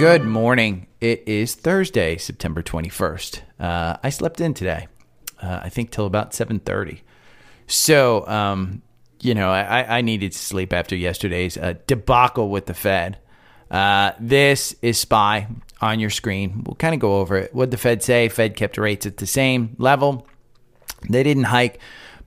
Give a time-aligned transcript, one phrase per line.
[0.00, 0.86] Good morning.
[1.02, 3.42] It is Thursday, September 21st.
[3.60, 4.88] Uh, I slept in today,
[5.42, 7.00] uh, I think till about 7.30.
[7.66, 8.80] So, um,
[9.20, 13.18] you know, I, I needed to sleep after yesterday's uh, debacle with the Fed.
[13.70, 15.48] Uh, this is SPY
[15.82, 16.64] on your screen.
[16.64, 17.54] We'll kind of go over it.
[17.54, 18.30] What the Fed say?
[18.30, 20.26] Fed kept rates at the same level.
[21.10, 21.78] They didn't hike,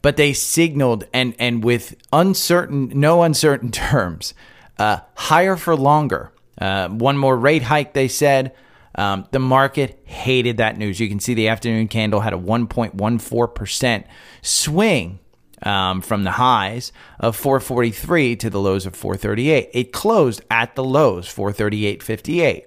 [0.03, 4.35] but they signaled and and with uncertain, no uncertain terms,
[4.77, 6.33] uh, higher for longer.
[6.57, 8.53] Uh, one more rate hike, they said.
[8.95, 10.99] Um, the market hated that news.
[10.99, 14.03] You can see the afternoon candle had a 1.14%
[14.41, 15.19] swing
[15.63, 19.69] um, from the highs of 443 to the lows of 438.
[19.73, 22.65] It closed at the lows, 438.58.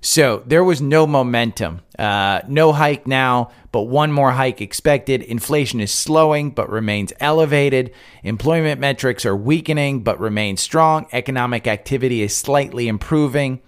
[0.00, 1.80] So there was no momentum.
[1.98, 5.22] Uh, no hike now, but one more hike expected.
[5.22, 7.92] Inflation is slowing, but remains elevated.
[8.22, 11.06] Employment metrics are weakening, but remain strong.
[11.12, 13.60] Economic activity is slightly improving.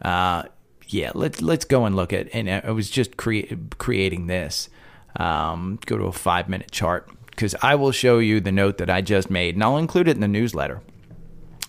[0.00, 0.44] Uh,
[0.86, 2.28] yeah, let's let's go and look at.
[2.32, 4.70] And I was just crea- creating this.
[5.16, 8.88] Um, go to a five minute chart because I will show you the note that
[8.88, 10.80] I just made, and I'll include it in the newsletter.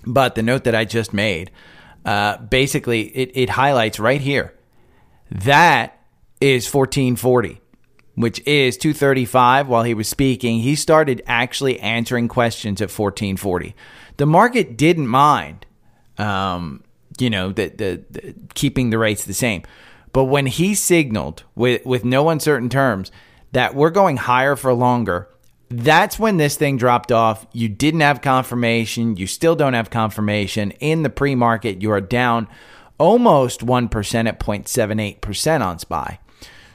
[0.05, 1.51] But the note that I just made
[2.05, 4.53] uh, basically it, it highlights right here.
[5.31, 5.99] That
[6.41, 7.61] is 1440
[8.15, 10.59] which is 235 while he was speaking.
[10.59, 13.75] He started actually answering questions at 1440
[14.19, 15.65] the market didn't mind
[16.17, 16.83] um,
[17.17, 19.63] you know the, the, the keeping the rates the same.
[20.11, 23.11] But when he signaled with with no uncertain terms
[23.53, 25.29] that we're going higher for longer
[25.69, 27.45] that's when this thing dropped off.
[27.53, 29.17] You didn't have confirmation.
[29.17, 30.71] You still don't have confirmation.
[30.71, 32.47] In the pre market, you are down
[32.97, 36.19] almost 1% at 0.78% on SPY.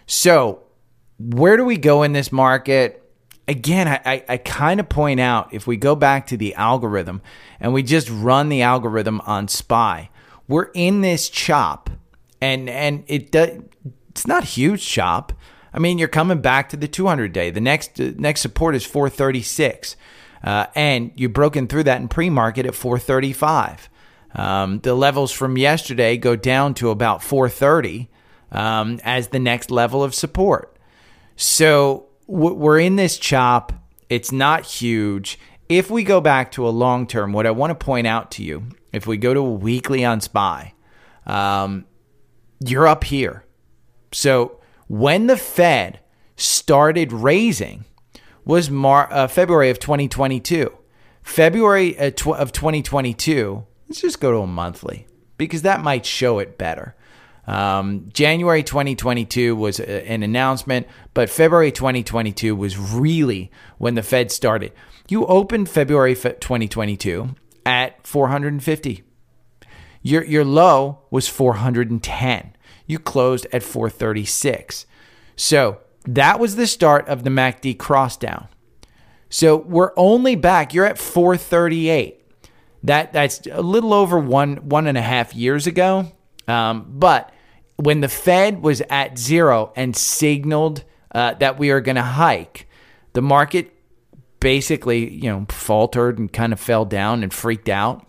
[0.07, 0.63] So,
[1.19, 3.01] where do we go in this market?
[3.47, 7.21] Again, I, I, I kind of point out if we go back to the algorithm
[7.61, 10.09] and we just run the algorithm on SPY,
[10.49, 11.91] we're in this chop,
[12.41, 13.61] and and it does,
[14.11, 15.33] it's not huge chop.
[15.75, 17.51] I mean, you're coming back to the 200 day.
[17.51, 19.97] The next uh, next support is 436,
[20.45, 23.91] uh, and you've broken through that in pre-market at 435.
[24.37, 28.09] Um, the levels from yesterday go down to about 430
[28.53, 30.77] um, as the next level of support.
[31.37, 33.73] So w- we're in this chop.
[34.09, 35.39] It's not huge.
[35.69, 38.45] If we go back to a long term, what I want to point out to
[38.45, 40.73] you, if we go to a weekly on SPY,
[41.27, 41.85] um,
[42.61, 43.45] you're up here.
[44.13, 46.01] So when the Fed
[46.37, 47.85] started raising
[48.45, 50.73] was Mar- uh, February of 2022.
[51.23, 55.07] February uh, of 2022, let's just go to a monthly
[55.39, 56.95] because that might show it better.
[57.47, 64.31] Um, January 2022 was a, an announcement, but February 2022 was really when the Fed
[64.31, 64.73] started.
[65.09, 67.35] You opened February 2022
[67.67, 69.03] at 450.
[70.03, 72.54] Your, your low was 410
[72.87, 74.87] you closed at 436.
[75.37, 78.49] So that was the start of the MACD cross down.
[79.29, 80.75] So we're only back.
[80.75, 82.21] You're at 438.
[82.85, 86.13] That that's a little over one one and a half years ago.
[86.47, 87.33] Um, but
[87.77, 92.69] when the Fed was at zero and signaled uh, that we are going to hike,
[93.15, 93.73] the market
[94.39, 98.07] basically you know faltered and kind of fell down and freaked out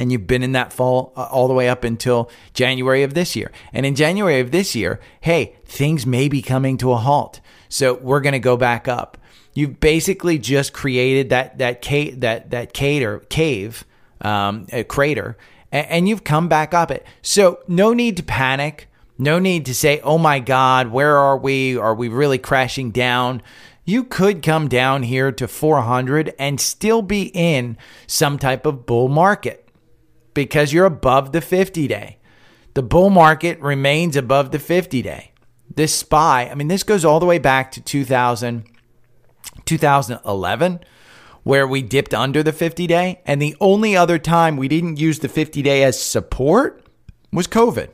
[0.00, 3.36] and you've been in that fall uh, all the way up until January of this
[3.36, 3.50] year.
[3.72, 7.40] And in January of this year, hey, things may be coming to a halt.
[7.68, 9.18] So we're going to go back up.
[9.54, 13.84] You've basically just created that that that that cater cave
[14.22, 15.36] um, crater,
[15.70, 17.04] and, and you've come back up it.
[17.20, 18.88] So no need to panic.
[19.18, 21.76] No need to say, "Oh my God, where are we?
[21.76, 23.42] Are we really crashing down?"
[23.84, 27.76] You could come down here to 400 and still be in
[28.06, 29.61] some type of bull market
[30.34, 32.18] because you're above the 50 day.
[32.74, 35.32] The bull market remains above the 50 day.
[35.74, 38.64] This SPY, I mean, this goes all the way back to 2000,
[39.64, 40.80] 2011,
[41.42, 43.20] where we dipped under the 50 day.
[43.26, 46.86] And the only other time we didn't use the 50 day as support
[47.32, 47.88] was COVID.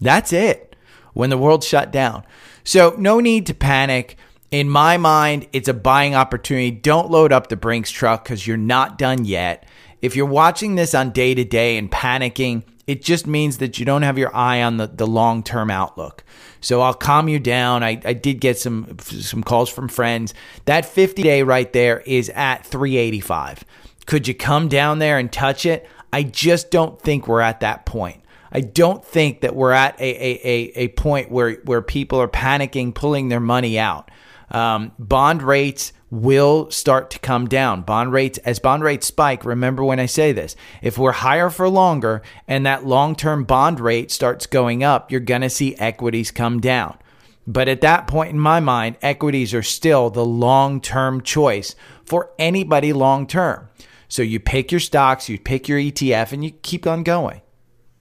[0.00, 0.76] That's it
[1.12, 2.24] when the world shut down.
[2.64, 4.16] So, no need to panic.
[4.50, 6.70] In my mind, it's a buying opportunity.
[6.70, 9.66] Don't load up the Brinks truck because you're not done yet.
[10.04, 13.86] If you're watching this on day to day and panicking, it just means that you
[13.86, 16.22] don't have your eye on the, the long term outlook.
[16.60, 17.82] So I'll calm you down.
[17.82, 20.34] I, I did get some some calls from friends.
[20.66, 23.64] That 50 day right there is at 385.
[24.04, 25.88] Could you come down there and touch it?
[26.12, 28.22] I just don't think we're at that point.
[28.52, 32.28] I don't think that we're at a, a, a, a point where, where people are
[32.28, 34.10] panicking, pulling their money out.
[34.50, 37.82] um, bond rates will start to come down.
[37.82, 41.68] Bond rates, as bond rates spike, remember when I say this, if we're higher for
[41.68, 46.30] longer and that long term bond rate starts going up, you're going to see equities
[46.30, 46.98] come down.
[47.46, 51.74] But at that point in my mind, equities are still the long term choice
[52.04, 53.68] for anybody long term.
[54.08, 57.40] So you pick your stocks, you pick your ETF, and you keep on going.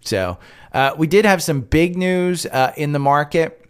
[0.01, 0.37] So
[0.73, 3.62] uh, we did have some big news uh, in the market.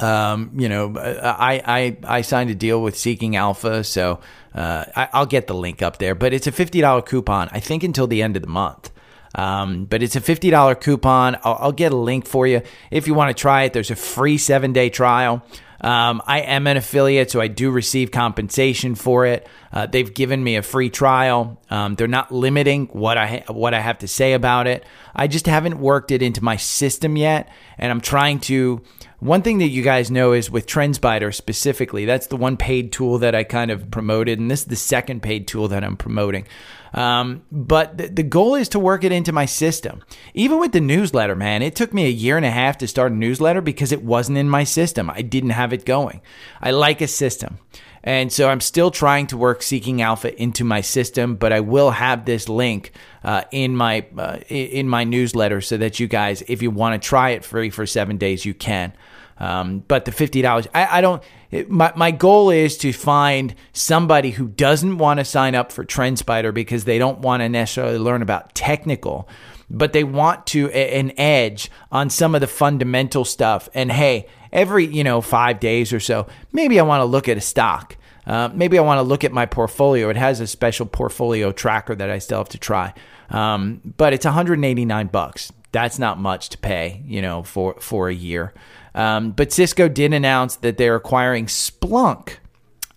[0.00, 4.20] Um, you know, I, I I signed a deal with Seeking Alpha, so
[4.54, 6.14] uh, I, will get the link up there.
[6.14, 8.90] But it's a fifty dollar coupon, I think, until the end of the month.
[9.34, 11.36] Um, but it's a fifty dollar coupon.
[11.44, 13.72] I'll, I'll, get a link for you if you want to try it.
[13.72, 15.44] There's a free seven day trial.
[15.82, 19.46] Um, I am an affiliate, so I do receive compensation for it.
[19.72, 21.58] Uh, they've given me a free trial.
[21.70, 24.84] Um, they're not limiting what I ha- what I have to say about it.
[25.14, 27.48] I just haven't worked it into my system yet,
[27.78, 28.82] and I'm trying to.
[29.20, 33.18] One thing that you guys know is with TrendSpider specifically, that's the one paid tool
[33.18, 36.46] that I kind of promoted, and this is the second paid tool that I'm promoting.
[36.94, 40.02] Um, but the, the goal is to work it into my system.
[40.32, 43.12] Even with the newsletter, man, it took me a year and a half to start
[43.12, 45.10] a newsletter because it wasn't in my system.
[45.10, 46.22] I didn't have it going.
[46.62, 47.58] I like a system.
[48.02, 51.90] And so I'm still trying to work Seeking Alpha into my system, but I will
[51.90, 52.92] have this link
[53.22, 57.06] uh, in my uh, in my newsletter so that you guys, if you want to
[57.06, 58.94] try it free for seven days, you can.
[59.40, 61.22] Um, but the fifty dollars, I, I, don't.
[61.50, 65.82] It, my my goal is to find somebody who doesn't want to sign up for
[65.82, 69.26] TrendSpider because they don't want to necessarily learn about technical,
[69.70, 73.70] but they want to a, an edge on some of the fundamental stuff.
[73.72, 77.38] And hey, every you know five days or so, maybe I want to look at
[77.38, 77.96] a stock.
[78.26, 80.10] Uh, maybe I want to look at my portfolio.
[80.10, 82.92] It has a special portfolio tracker that I still have to try,
[83.30, 85.50] um, but it's 189 bucks.
[85.72, 88.52] That's not much to pay, you know, for for a year.
[88.94, 92.36] Um, but Cisco did announce that they're acquiring Splunk.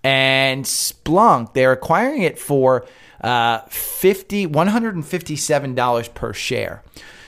[0.04, 2.86] And Splunk, they're acquiring it for
[3.22, 6.84] uh, 50, $157 per share.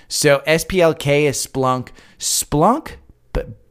[0.07, 1.89] So SPLK is Splunk.
[2.19, 2.97] Splunk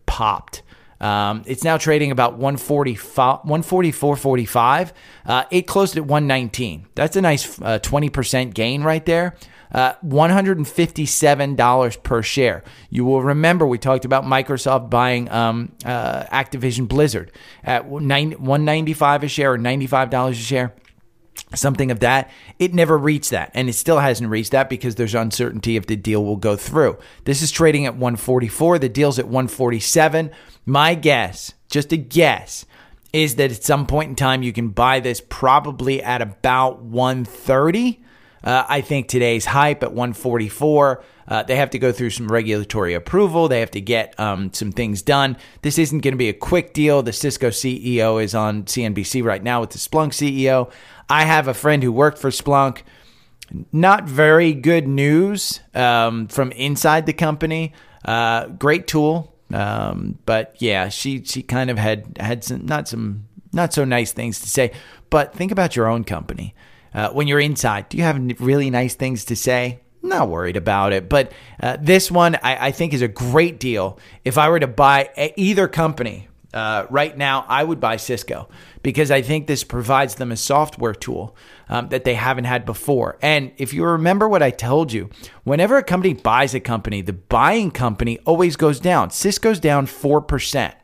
[0.06, 0.62] popped.
[1.00, 4.93] Um, it's now trading about 144, 45.
[5.26, 6.87] Uh, it closed at 119.
[6.94, 9.37] That's a nice uh, 20% gain right there
[9.72, 12.64] uh, $157 per share.
[12.90, 17.32] You will remember we talked about Microsoft buying um, uh, Activision Blizzard
[17.62, 20.75] at 195 a share or $95 a share
[21.55, 22.31] something of that.
[22.58, 25.96] It never reached that, and it still hasn't reached that because there's uncertainty if the
[25.96, 26.99] deal will go through.
[27.25, 28.78] This is trading at 144.
[28.78, 30.31] The deal's at 147.
[30.67, 32.67] My guess, just a guess,
[33.12, 38.00] is that at some point in time you can buy this probably at about 130.
[38.44, 41.02] Uh, I think today's hype at 144.
[41.26, 43.49] Uh, they have to go through some regulatory approval.
[43.49, 45.38] They have to get um, some things done.
[45.62, 47.02] This isn't going to be a quick deal.
[47.02, 50.70] The Cisco CEO is on CNBC right now with the Splunk CEO.
[51.08, 52.82] I have a friend who worked for Splunk.
[53.73, 57.73] Not very good news um, from inside the company.
[58.05, 63.26] Uh, great tool, um, but yeah, she she kind of had had some not some
[63.52, 64.73] not so nice things to say.
[65.11, 66.55] But think about your own company
[66.94, 69.81] uh, when you're inside, do you have really nice things to say?
[70.02, 71.08] Not worried about it.
[71.08, 71.32] But
[71.62, 73.99] uh, this one I, I, think is a great deal.
[74.25, 78.48] If I were to buy either company uh, right now, I would buy Cisco
[78.82, 81.34] because I think this provides them a software tool
[81.69, 83.19] um, that they haven't had before.
[83.22, 85.10] And if you remember what I told you,
[85.43, 89.10] whenever a company buys a company, the buying company always goes down.
[89.10, 90.74] Cisco's down 4%.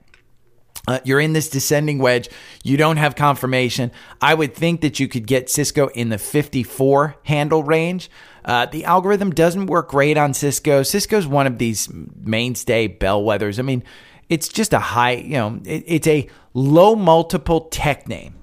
[0.88, 2.28] Uh, you're in this descending wedge.
[2.64, 3.92] You don't have confirmation.
[4.20, 8.10] I would think that you could get Cisco in the 54 handle range.
[8.44, 10.82] Uh, the algorithm doesn't work great on Cisco.
[10.82, 13.58] Cisco's one of these mainstay bellwethers.
[13.58, 13.84] I mean,
[14.28, 18.34] it's just a high, you know, it, it's a low multiple tech name.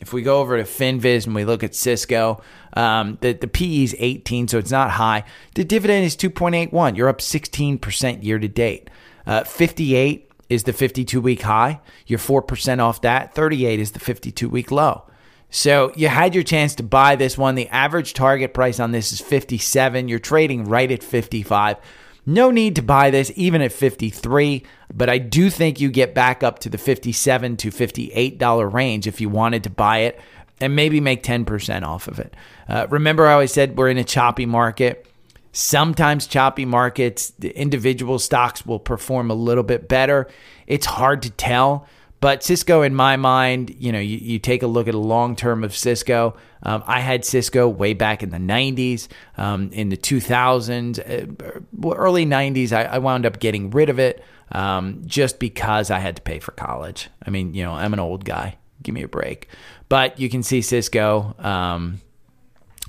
[0.00, 3.84] If we go over to FinViz and we look at Cisco, um, the, the PE
[3.84, 5.22] is 18, so it's not high.
[5.54, 6.96] The dividend is 2.81.
[6.96, 8.90] You're up 16% year to date.
[9.24, 11.80] Uh, 58 is the 52 week high.
[12.06, 13.34] You're 4% off that.
[13.34, 15.04] 38 is the 52 week low.
[15.50, 17.56] So you had your chance to buy this one.
[17.56, 20.08] The average target price on this is 57.
[20.08, 21.76] You're trading right at 55.
[22.24, 24.62] No need to buy this even at 53,
[24.94, 29.06] but I do think you get back up to the 57 to 58 dollar range
[29.06, 30.20] if you wanted to buy it
[30.60, 32.34] and maybe make 10% off of it.
[32.68, 35.06] Uh, remember I always said we're in a choppy market.
[35.52, 40.28] Sometimes choppy markets, the individual stocks will perform a little bit better.
[40.66, 41.86] It's hard to tell.
[42.22, 45.34] But Cisco, in my mind, you know, you, you take a look at a long
[45.34, 46.36] term of Cisco.
[46.62, 52.24] Um, I had Cisco way back in the 90s, um, in the 2000s, uh, early
[52.24, 52.72] 90s.
[52.72, 56.38] I, I, wound up getting rid of it um, just because I had to pay
[56.38, 57.10] for college.
[57.26, 58.56] I mean, you know, I'm an old guy.
[58.84, 59.48] Give me a break.
[59.88, 61.34] But you can see Cisco.
[61.40, 62.00] Um,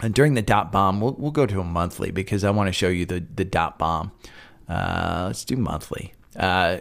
[0.04, 2.74] and during the dot bomb, we'll, we'll go to a monthly because I want to
[2.74, 4.12] show you the, the dot bomb.
[4.68, 6.14] Uh, let's do monthly.
[6.36, 6.80] Uh,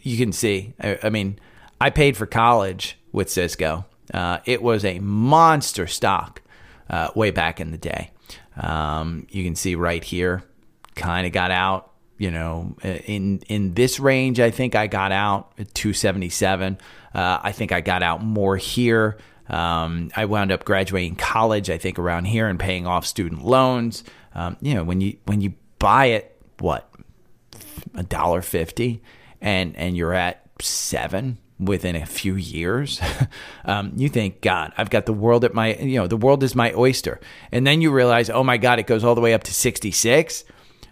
[0.00, 1.38] you can see, I, I, mean,
[1.80, 3.84] I paid for college with Cisco.
[4.12, 6.42] Uh, it was a monster stock
[6.88, 8.10] uh, way back in the day.
[8.56, 10.42] Um, you can see right here,
[10.94, 11.90] kind of got out.
[12.18, 16.78] You know, in in this range, I think I got out at 277.
[17.12, 19.18] Uh, I think I got out more here.
[19.48, 24.04] Um, I wound up graduating college, I think, around here and paying off student loans.
[24.34, 26.88] Um, you know, when you when you buy it, what
[27.94, 29.02] a dollar fifty,
[29.40, 33.00] and and you're at seven within a few years,
[33.64, 36.54] um, you think, God, I've got the world at my, you know, the world is
[36.54, 37.20] my oyster.
[37.50, 40.44] And then you realize, oh my God, it goes all the way up to 66.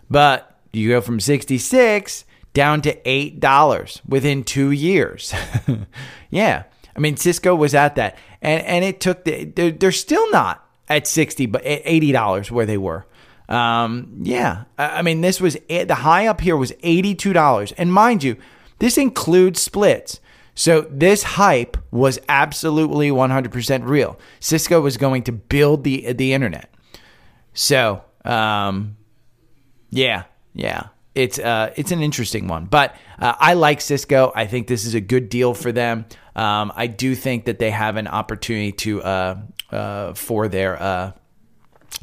[0.09, 5.35] But you go from 66 down to $8 within two years.
[6.30, 6.64] yeah.
[7.00, 8.19] I mean, Cisco was at that.
[8.42, 12.66] And, and it took, the, they're, they're still not at 60, but at $80 where
[12.66, 13.07] they were.
[13.49, 14.64] Um, yeah.
[14.76, 17.73] I mean, this was, the high up here was $82.
[17.78, 18.37] And mind you,
[18.80, 20.21] this includes splits.
[20.54, 24.21] So this hype was absolutely 100% real.
[24.38, 26.75] Cisco was going to build the the internet.
[27.54, 28.99] So, um,
[29.88, 32.67] yeah, yeah, it's uh, it's an interesting one.
[32.67, 34.33] But uh, I like Cisco.
[34.35, 36.07] I think this is a good deal for them.
[36.37, 39.37] Um, I do think that they have an opportunity to uh,
[39.71, 41.12] uh for their uh,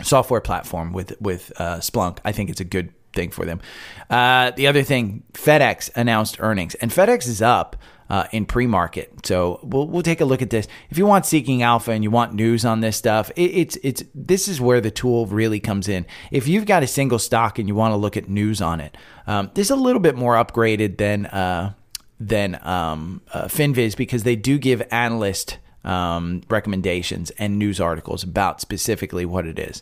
[0.01, 2.19] software platform with with uh, Splunk.
[2.25, 3.61] I think it's a good thing for them.
[4.09, 7.75] the other thing, FedEx announced earnings, and FedEx is up
[8.09, 9.25] uh, in pre-market.
[9.25, 10.67] So we'll we'll take a look at this.
[10.89, 14.03] If you want Seeking Alpha and you want news on this stuff, it, it's it's
[14.13, 16.05] this is where the tool really comes in.
[16.31, 18.95] If you've got a single stock and you want to look at news on it,
[19.25, 21.73] um, this is a little bit more upgraded than uh,
[22.19, 28.59] than um, uh, Finviz because they do give analyst um, recommendations and news articles about
[28.61, 29.81] specifically what it is.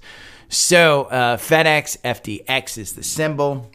[0.50, 3.72] So uh, FedEx FDX is the symbol.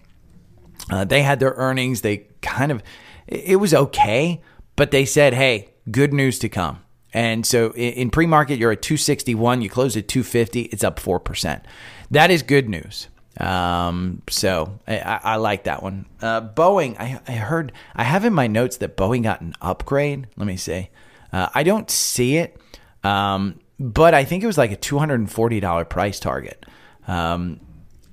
[0.91, 2.01] Uh, they had their earnings.
[2.01, 2.83] They kind of
[3.31, 4.43] it was okay,
[4.77, 6.81] but they said, hey, good news to come.
[7.13, 11.63] And so in pre market, you're at 261, you close at 250, it's up 4%.
[12.11, 13.09] That is good news.
[13.39, 16.07] Um, so I, I, like that one.
[16.21, 20.27] Uh, Boeing, I, I, heard, I have in my notes that Boeing got an upgrade.
[20.37, 20.91] Let me see.
[21.33, 22.61] Uh, I don't see it,
[23.03, 26.67] um, but I think it was like a $240 price target.
[27.07, 27.61] Um,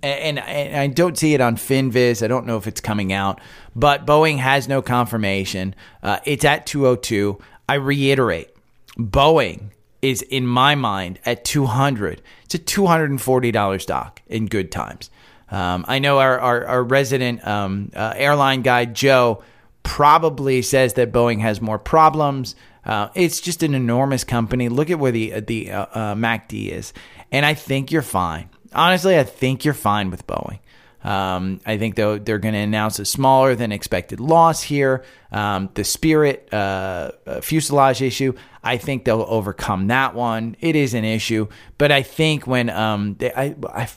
[0.07, 2.23] and, and, I don't see it on Finviz.
[2.23, 3.41] I don't know if it's coming out,
[3.75, 5.75] but Boeing has no confirmation.
[6.01, 7.39] Uh, it's at 202.
[7.69, 8.49] I reiterate,
[8.97, 9.71] Boeing
[10.01, 12.21] is in my mind at 200.
[12.45, 15.09] It's a $240 stock in good times.
[15.49, 19.43] Um, I know our, our, our resident um, uh, airline guy, Joe,
[19.83, 22.55] probably says that Boeing has more problems.
[22.85, 24.69] Uh, it's just an enormous company.
[24.69, 26.93] Look at where the, the uh, uh MACD is.
[27.31, 30.59] And I think you're fine honestly, I think you're fine with Boeing.
[31.03, 35.03] Um, I think though they're going to announce a smaller than expected loss here.
[35.31, 40.55] Um, the Spirit uh, uh, fuselage issue, I think they'll overcome that one.
[40.59, 43.89] It is an issue, but I think when um, they, I, I,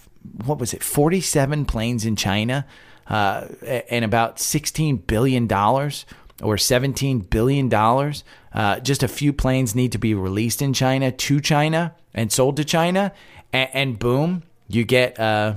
[0.45, 2.67] what was it, 47 planes in China
[3.07, 3.47] uh,
[3.91, 6.07] and about 16 billion dollars
[6.43, 8.25] or 17 billion dollars.
[8.53, 12.57] Uh, just a few planes need to be released in China to China and sold
[12.57, 13.13] to China,
[13.53, 15.55] and boom you get uh,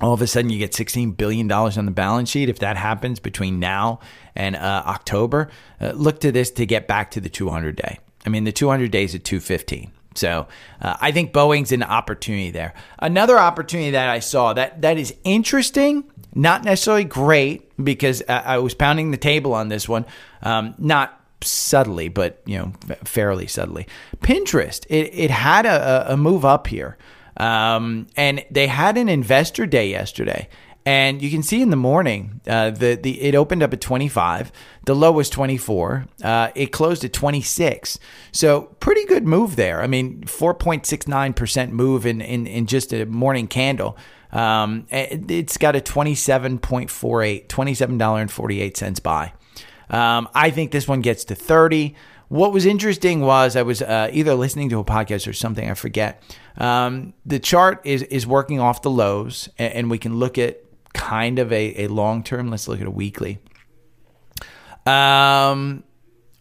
[0.00, 2.48] all of a sudden you get 16 billion dollars on the balance sheet.
[2.48, 4.00] If that happens between now
[4.34, 5.50] and uh, October,
[5.80, 7.98] uh, look to this to get back to the 200 day.
[8.26, 9.92] I mean, the 200 days at 215.
[10.14, 10.46] So
[10.80, 12.74] uh, I think Boeing's an opportunity there.
[12.98, 18.58] Another opportunity that I saw that that is interesting, not necessarily great because I, I
[18.58, 20.06] was pounding the table on this one,
[20.42, 22.72] um, not subtly, but you know,
[23.04, 23.86] fairly subtly.
[24.18, 26.96] Pinterest, it, it had a, a move up here.
[27.36, 30.48] Um, and they had an investor day yesterday.
[30.86, 34.52] And you can see in the morning, uh, the the it opened up at 25.
[34.84, 36.06] The low was 24.
[36.22, 37.98] Uh, it closed at 26.
[38.32, 39.80] So pretty good move there.
[39.80, 43.96] I mean, 4.69 percent move in, in in just a morning candle.
[44.30, 49.32] Um, it's got a 27.48, $27.48 buy.
[49.88, 51.94] Um, I think this one gets to 30.
[52.28, 55.74] What was interesting was I was uh, either listening to a podcast or something, I
[55.74, 56.22] forget.
[56.56, 60.60] Um, the chart is, is working off the lows, and, and we can look at
[60.94, 62.50] kind of a, a long term.
[62.50, 63.38] Let's look at a weekly.
[64.86, 65.84] Um,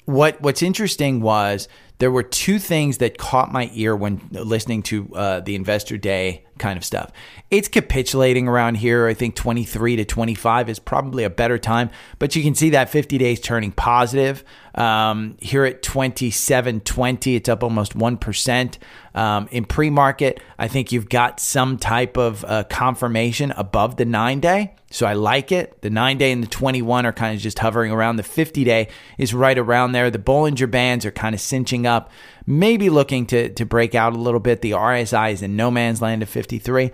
[0.06, 1.68] what What's interesting was
[2.00, 6.46] there were two things that caught my ear when listening to uh, the investor day
[6.58, 7.12] kind of stuff.
[7.50, 9.08] It's capitulating around here.
[9.08, 12.90] I think 23 to 25 is probably a better time, but you can see that
[12.90, 14.44] 50 days turning positive.
[14.76, 18.78] Um, here at 27.20, it's up almost 1%.
[19.16, 24.06] Um, in pre market, I think you've got some type of uh, confirmation above the
[24.06, 24.74] nine day.
[24.90, 25.82] So I like it.
[25.82, 28.18] The nine day and the 21 are kind of just hovering around.
[28.18, 30.12] The 50 day is right around there.
[30.12, 32.12] The Bollinger Bands are kind of cinching up,
[32.46, 34.62] maybe looking to, to break out a little bit.
[34.62, 36.92] The RSI is in no man's land at 53.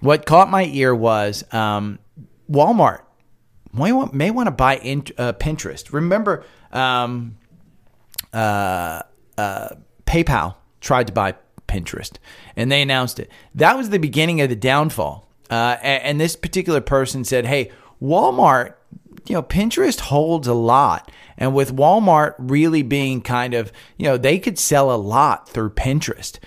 [0.00, 1.98] What caught my ear was um,
[2.50, 3.02] Walmart
[3.72, 5.92] may want, may want to buy in, uh, Pinterest.
[5.92, 7.36] Remember, um,
[8.32, 9.02] uh,
[9.36, 9.68] uh,
[10.06, 11.34] PayPal tried to buy
[11.68, 12.16] Pinterest,
[12.56, 13.30] and they announced it.
[13.54, 15.28] That was the beginning of the downfall.
[15.50, 18.74] Uh, and this particular person said, "Hey, Walmart,
[19.26, 24.18] you know, Pinterest holds a lot." And with Walmart really being kind of, you know,
[24.18, 26.38] they could sell a lot through Pinterest.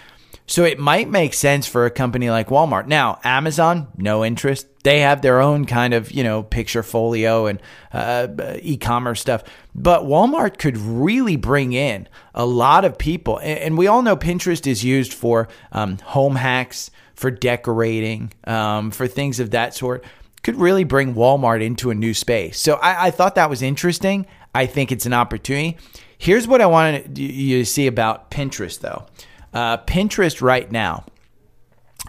[0.45, 2.85] So it might make sense for a company like Walmart.
[2.85, 4.67] Now, Amazon, no interest.
[4.83, 7.61] They have their own kind of, you know, picture folio and
[7.93, 8.27] uh,
[8.61, 9.43] e commerce stuff.
[9.73, 13.39] But Walmart could really bring in a lot of people.
[13.41, 19.07] And we all know Pinterest is used for um, home hacks, for decorating, um, for
[19.07, 20.03] things of that sort.
[20.43, 22.59] Could really bring Walmart into a new space.
[22.59, 24.25] So I, I thought that was interesting.
[24.53, 25.77] I think it's an opportunity.
[26.17, 29.05] Here's what I wanted you to see about Pinterest, though.
[29.53, 31.05] Uh, Pinterest right now,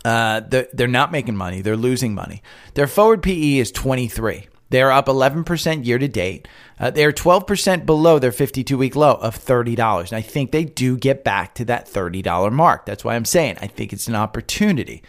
[0.04, 1.60] uh, they're, they're not making money.
[1.60, 2.42] They're losing money.
[2.74, 4.48] Their forward PE is 23.
[4.70, 6.48] They're up 11% year to date.
[6.80, 10.08] Uh, they're 12% below their 52 week low of $30.
[10.08, 12.86] And I think they do get back to that $30 mark.
[12.86, 15.02] That's why I'm saying I think it's an opportunity.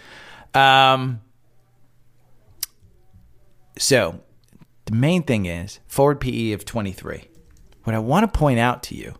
[0.54, 1.22] Um,
[3.78, 4.22] so
[4.86, 7.26] the main thing is forward PE of 23.
[7.84, 9.16] What I want to point out to you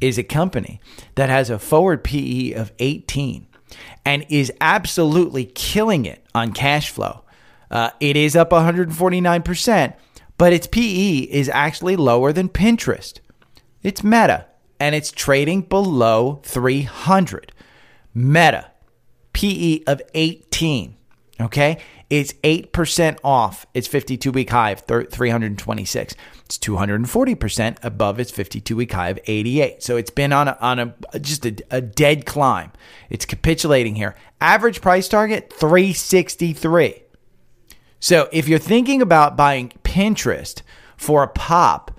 [0.00, 0.80] is a company
[1.14, 3.46] that has a forward PE of 18
[4.04, 7.24] and is absolutely killing it on cash flow.
[7.70, 9.94] Uh, it is up 149%,
[10.36, 13.18] but its PE is actually lower than Pinterest.
[13.82, 14.46] It's Meta,
[14.78, 17.52] and it's trading below 300.
[18.14, 18.70] Meta,
[19.32, 20.96] PE of 18.
[21.42, 21.78] Okay.
[22.08, 26.14] It's 8% off its 52 week high of 326.
[26.44, 29.82] It's 240% above its 52 week high of 88.
[29.82, 32.72] So it's been on a, on a just a, a dead climb.
[33.08, 34.14] It's capitulating here.
[34.40, 37.02] Average price target 363.
[37.98, 40.60] So if you're thinking about buying Pinterest
[40.96, 41.98] for a pop,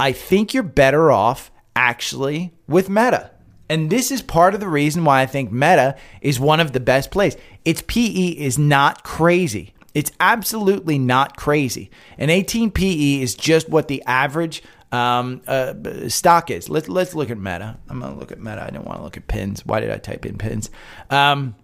[0.00, 3.30] I think you're better off actually with Meta.
[3.72, 6.78] And this is part of the reason why I think Meta is one of the
[6.78, 7.38] best plays.
[7.64, 9.72] Its PE is not crazy.
[9.94, 11.90] It's absolutely not crazy.
[12.18, 15.72] An 18 PE is just what the average um, uh,
[16.08, 16.68] stock is.
[16.68, 17.78] Let's let's look at Meta.
[17.88, 18.62] I'm gonna look at Meta.
[18.62, 19.64] I didn't want to look at pins.
[19.64, 20.68] Why did I type in pins?
[21.08, 21.54] Um,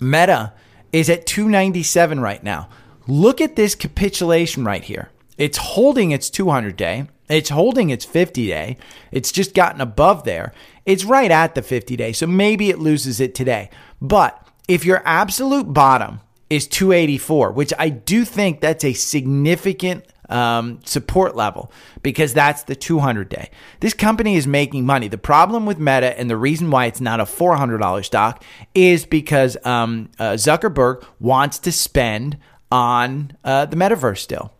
[0.00, 0.52] Meta
[0.92, 2.68] is at 297 right now.
[3.08, 5.10] Look at this capitulation right here.
[5.38, 7.06] It's holding its 200 day.
[7.28, 8.76] It's holding its 50 day.
[9.10, 10.52] It's just gotten above there.
[10.84, 12.12] It's right at the 50 day.
[12.12, 13.70] So maybe it loses it today.
[14.00, 20.80] But if your absolute bottom is 284, which I do think that's a significant um,
[20.84, 21.72] support level
[22.02, 23.50] because that's the 200 day.
[23.80, 25.08] This company is making money.
[25.08, 28.42] The problem with Meta and the reason why it's not a $400 stock
[28.74, 32.38] is because um, uh, Zuckerberg wants to spend
[32.70, 34.52] on uh, the metaverse still.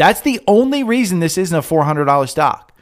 [0.00, 2.72] That's the only reason this isn't a $400 stock.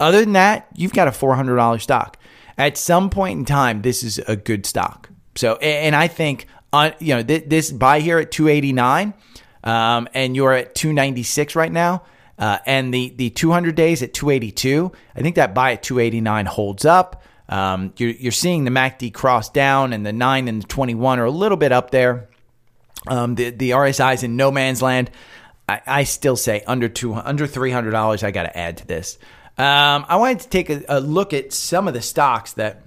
[0.00, 2.18] Other than that, you've got a $400 stock.
[2.58, 5.08] At some point in time, this is a good stock.
[5.36, 9.14] So, and I think, on you know, this buy here at 289,
[9.62, 12.02] um, and you're at 296 right now,
[12.40, 14.90] uh, and the the 200 days at 282.
[15.14, 17.22] I think that buy at 289 holds up.
[17.48, 21.24] Um, you're, you're seeing the MACD cross down, and the nine and the 21 are
[21.24, 22.28] a little bit up there.
[23.06, 25.12] Um, the the RSI is in no man's land.
[25.68, 28.22] I, I still say under two under three hundred dollars.
[28.22, 29.18] I got to add to this.
[29.56, 32.82] Um, I wanted to take a, a look at some of the stocks that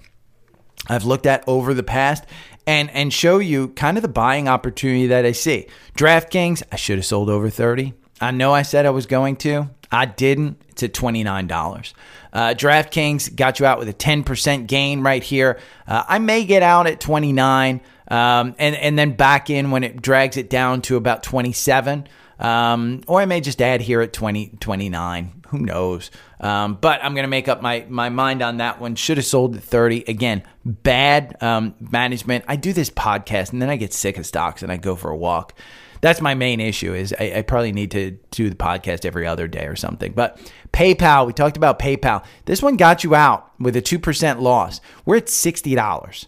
[0.87, 2.25] I've looked at over the past
[2.65, 5.67] and and show you kind of the buying opportunity that I see.
[5.97, 7.93] DraftKings, I should have sold over 30.
[8.19, 9.69] I know I said I was going to.
[9.91, 10.61] I didn't.
[10.69, 11.93] It's at $29.
[12.33, 15.59] Uh, DraftKings got you out with a 10% gain right here.
[15.87, 20.01] Uh, I may get out at 29 um, and, and then back in when it
[20.01, 22.07] drags it down to about 27.
[22.39, 25.43] Um, or I may just add here at 20, 29.
[25.49, 26.11] Who knows?
[26.39, 28.95] Um, but I'm going to make up my, my mind on that one.
[28.95, 30.03] Should have sold at 30.
[30.07, 32.45] Again, bad um, management.
[32.47, 35.09] I do this podcast and then I get sick of stocks and I go for
[35.09, 35.57] a walk.
[36.01, 36.93] That's my main issue.
[36.93, 40.11] Is I, I probably need to do the podcast every other day or something.
[40.13, 40.39] But
[40.71, 42.23] PayPal, we talked about PayPal.
[42.45, 44.79] This one got you out with a two percent loss.
[45.05, 46.27] We're at sixty dollars.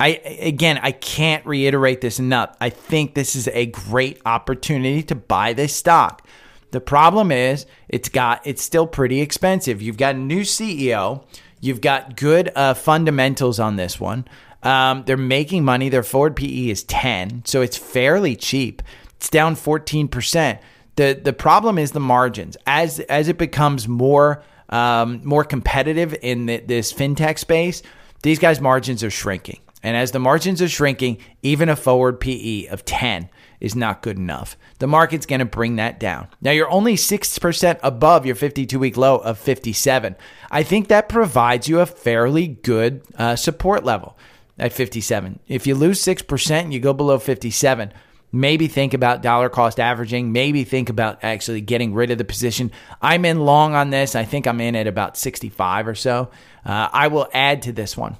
[0.00, 0.08] I
[0.40, 2.56] again, I can't reiterate this enough.
[2.60, 6.26] I think this is a great opportunity to buy this stock.
[6.72, 9.80] The problem is it's got it's still pretty expensive.
[9.80, 11.24] You've got a new CEO.
[11.60, 14.26] You've got good uh, fundamentals on this one.
[14.64, 15.88] Um, they're making money.
[15.88, 18.82] Their forward PE is 10, so it's fairly cheap.
[19.16, 20.58] It's down 14%.
[20.96, 22.56] The the problem is the margins.
[22.66, 27.82] As as it becomes more um, more competitive in the, this fintech space,
[28.22, 29.60] these guys' margins are shrinking.
[29.84, 33.28] And as the margins are shrinking, even a forward PE of 10
[33.60, 34.56] is not good enough.
[34.78, 36.28] The market's going to bring that down.
[36.40, 40.16] Now, you're only 6% above your 52 week low of 57.
[40.50, 44.16] I think that provides you a fairly good uh, support level
[44.58, 45.38] at 57.
[45.48, 47.92] If you lose 6% and you go below 57,
[48.32, 52.72] maybe think about dollar cost averaging, maybe think about actually getting rid of the position.
[53.02, 54.14] I'm in long on this.
[54.14, 56.30] I think I'm in at about 65 or so.
[56.64, 58.16] Uh, I will add to this one.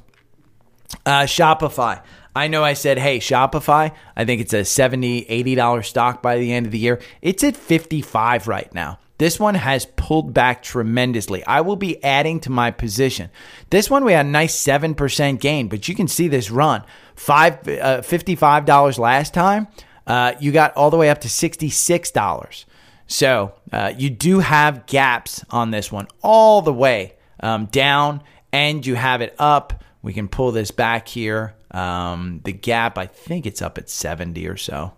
[1.07, 2.03] Uh, Shopify.
[2.37, 6.53] I know I said, hey, Shopify, I think it's a $70, $80 stock by the
[6.53, 7.01] end of the year.
[7.23, 8.99] It's at 55 right now.
[9.19, 11.45] This one has pulled back tremendously.
[11.45, 13.31] I will be adding to my position.
[13.71, 16.83] This one we had a nice 7% gain, but you can see this run.
[17.15, 19.69] Five, uh, $55 last time.
[20.05, 22.65] Uh, you got all the way up to $66.
[23.07, 28.85] So uh, you do have gaps on this one all the way um, down, and
[28.85, 31.55] you have it up we can pull this back here.
[31.71, 34.93] Um, the gap, I think it's up at 70 or so.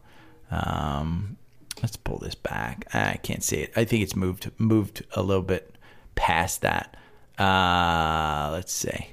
[0.51, 1.37] Um,
[1.81, 2.93] let's pull this back.
[2.93, 3.73] I can't see it.
[3.77, 5.77] I think it's moved moved a little bit
[6.17, 6.97] past that.
[7.39, 9.13] Uh, let's see.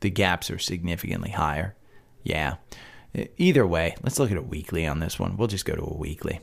[0.00, 1.76] The gaps are significantly higher.
[2.24, 2.56] Yeah.
[3.36, 5.36] Either way, let's look at a weekly on this one.
[5.36, 6.40] We'll just go to a weekly.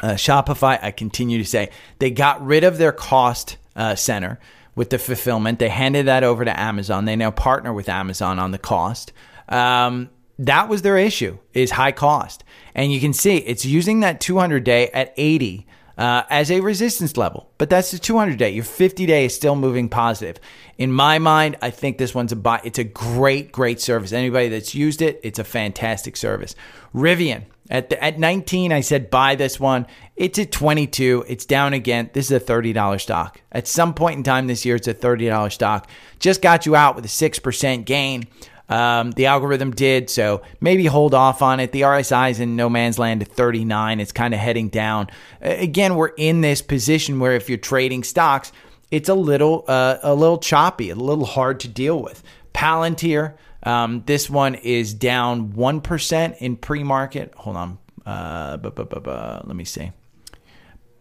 [0.00, 4.38] Uh, Shopify, I continue to say, they got rid of their cost uh, center
[4.74, 5.58] with the fulfillment.
[5.58, 7.04] They handed that over to Amazon.
[7.04, 9.12] They now partner with Amazon on the cost.
[9.48, 12.44] Um, that was their issue is high cost.
[12.74, 17.16] And you can see it's using that 200 day at 80 uh, as a resistance
[17.16, 17.50] level.
[17.58, 18.50] But that's the 200 day.
[18.50, 20.38] Your 50 day is still moving positive.
[20.76, 22.60] In my mind, I think this one's a buy.
[22.64, 24.12] It's a great, great service.
[24.12, 26.56] Anybody that's used it, it's a fantastic service.
[26.94, 29.86] Rivian, at the, at 19, I said buy this one.
[30.16, 31.24] It's at 22.
[31.26, 32.10] It's down again.
[32.12, 33.40] This is a $30 stock.
[33.50, 35.88] At some point in time this year, it's a $30 stock.
[36.18, 38.24] Just got you out with a 6% gain.
[38.68, 41.72] Um, the algorithm did, so maybe hold off on it.
[41.72, 44.00] The RSI is in no man's land at 39.
[44.00, 45.08] It's kind of heading down.
[45.42, 48.52] Again, we're in this position where if you're trading stocks,
[48.90, 52.22] it's a little uh, a little choppy, a little hard to deal with.
[52.54, 57.34] Palantir, um, this one is down 1% in pre market.
[57.36, 57.78] Hold on.
[58.04, 59.90] Uh, bu- bu- bu- let me see.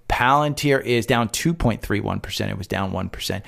[0.08, 2.49] Palantir is down 2.31%.
[2.49, 3.10] It was down 1%.
[3.10, 3.43] 2.31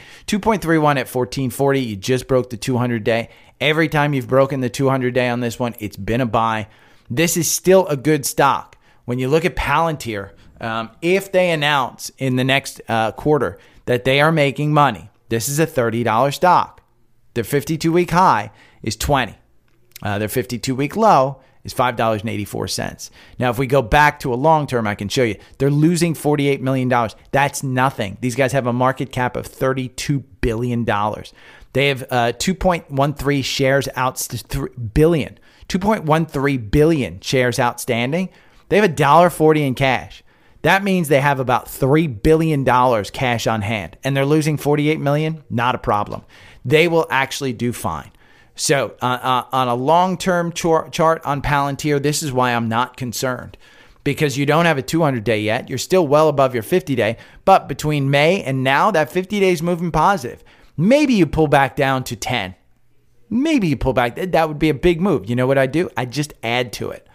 [0.65, 1.79] at 1440.
[1.79, 3.29] You just broke the 200 day.
[3.61, 6.67] Every time you've broken the 200 day on this one, it's been a buy.
[7.09, 8.77] This is still a good stock.
[9.05, 14.03] When you look at Palantir, um, if they announce in the next uh, quarter that
[14.03, 16.81] they are making money, this is a $30 stock.
[17.35, 18.51] Their 52 week high
[18.85, 19.35] is 20.
[20.01, 23.09] Uh, their 52 week low is $5.84.
[23.39, 26.13] Now, if we go back to a long term, I can show you they're losing
[26.13, 26.89] $48 million.
[27.31, 28.17] That's nothing.
[28.21, 30.85] These guys have a market cap of $32 billion.
[31.73, 34.27] They have uh, 2.13 shares out,
[34.93, 38.29] billion, 2.13 billion shares outstanding.
[38.69, 40.23] They have a dollar forty in cash.
[40.61, 45.43] That means they have about $3 billion cash on hand and they're losing $48 million?
[45.47, 46.23] Not a problem.
[46.63, 48.09] They will actually do fine.
[48.55, 52.69] So, uh, uh, on a long term char- chart on Palantir, this is why I'm
[52.69, 53.57] not concerned
[54.05, 55.67] because you don't have a 200 day yet.
[55.67, 57.17] You're still well above your 50 day.
[57.43, 60.43] But between May and now, that 50 days moving positive.
[60.77, 62.55] Maybe you pull back down to 10.
[63.29, 64.15] Maybe you pull back.
[64.15, 65.29] That would be a big move.
[65.29, 65.89] You know what I do?
[65.97, 67.07] I just add to it.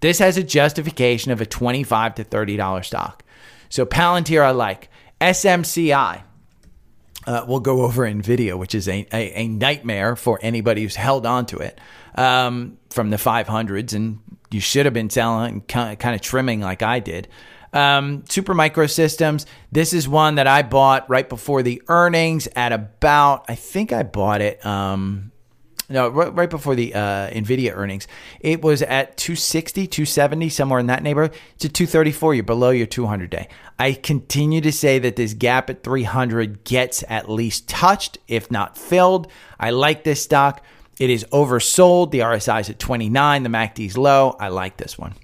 [0.00, 3.24] This has a justification of a 25 to $30 stock.
[3.68, 4.88] So Palantir, I like.
[5.20, 6.22] SMCI,
[7.26, 11.26] uh, we'll go over NVIDIA, which is a, a, a, nightmare for anybody who's held
[11.26, 11.80] on to it
[12.14, 13.94] um, from the 500s.
[13.94, 17.28] And you should have been selling, kind of trimming like I did.
[17.72, 19.44] Um, Super Micro Systems.
[19.72, 24.02] This is one that I bought right before the earnings at about, I think I
[24.02, 24.64] bought it.
[24.64, 25.32] Um,
[25.88, 28.08] no, right, right before the uh, Nvidia earnings,
[28.40, 31.32] it was at 260, 270, somewhere in that neighborhood.
[31.54, 32.34] It's at 234.
[32.34, 33.48] You're below your 200 day.
[33.78, 38.76] I continue to say that this gap at 300 gets at least touched, if not
[38.76, 39.28] filled.
[39.60, 40.64] I like this stock.
[40.98, 42.10] It is oversold.
[42.10, 43.42] The RSI is at 29.
[43.42, 44.36] The MACD is low.
[44.40, 45.14] I like this one.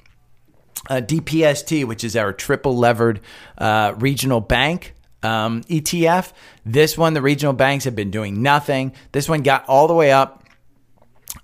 [0.91, 3.21] uh, DPST, which is our triple levered
[3.59, 6.33] uh, regional bank um, ETF.
[6.67, 8.93] This one, the regional banks have been doing nothing.
[9.13, 10.42] This one got all the way up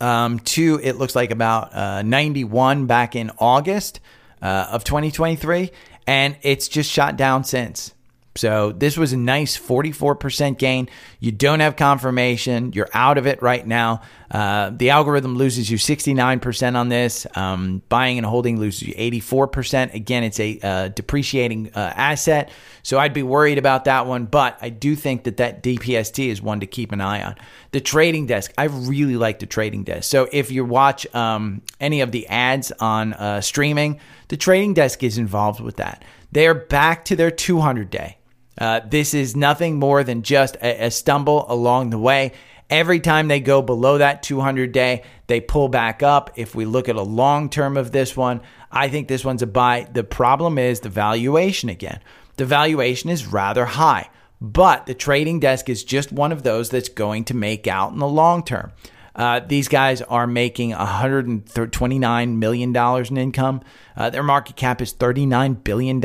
[0.00, 4.00] um, to, it looks like about uh, 91 back in August
[4.42, 5.70] uh, of 2023.
[6.06, 7.92] And it's just shot down since.
[8.38, 10.88] So this was a nice 44% gain.
[11.18, 12.72] You don't have confirmation.
[12.72, 14.02] You're out of it right now.
[14.30, 17.26] Uh, the algorithm loses you 69% on this.
[17.34, 19.92] Um, buying and holding loses you 84%.
[19.92, 22.50] Again, it's a uh, depreciating uh, asset.
[22.84, 24.26] So I'd be worried about that one.
[24.26, 27.34] But I do think that that DPST is one to keep an eye on.
[27.72, 30.08] The trading desk, I really like the trading desk.
[30.08, 33.98] So if you watch um, any of the ads on uh, streaming,
[34.28, 36.04] the trading desk is involved with that.
[36.30, 38.17] They are back to their 200 day.
[38.58, 42.32] Uh, this is nothing more than just a, a stumble along the way.
[42.70, 46.32] Every time they go below that 200 day, they pull back up.
[46.36, 49.46] If we look at a long term of this one, I think this one's a
[49.46, 49.88] buy.
[49.90, 52.00] The problem is the valuation again.
[52.36, 56.90] The valuation is rather high, but the trading desk is just one of those that's
[56.90, 58.72] going to make out in the long term.
[59.18, 63.60] Uh, these guys are making $129 million in income.
[63.96, 66.00] Uh, their market cap is $39 billion.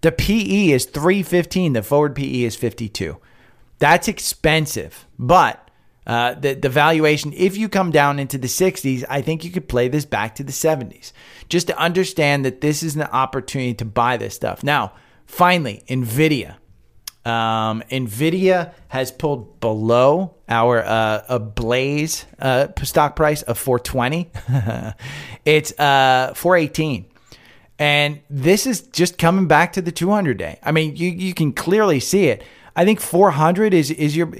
[0.00, 1.74] The PE is 315.
[1.74, 3.18] The forward PE is 52.
[3.78, 5.70] That's expensive, but
[6.06, 9.68] uh, the the valuation, if you come down into the 60s, I think you could
[9.68, 11.12] play this back to the 70s,
[11.48, 14.62] just to understand that this is an opportunity to buy this stuff.
[14.62, 14.92] Now,
[15.26, 16.56] finally, Nvidia.
[17.24, 24.30] Um, Nvidia has pulled below our uh, a Blaze uh, stock price of 420.
[25.44, 27.09] it's uh, 418.
[27.80, 30.58] And this is just coming back to the 200 day.
[30.62, 32.44] I mean, you, you can clearly see it.
[32.76, 34.30] I think 400 is, is your,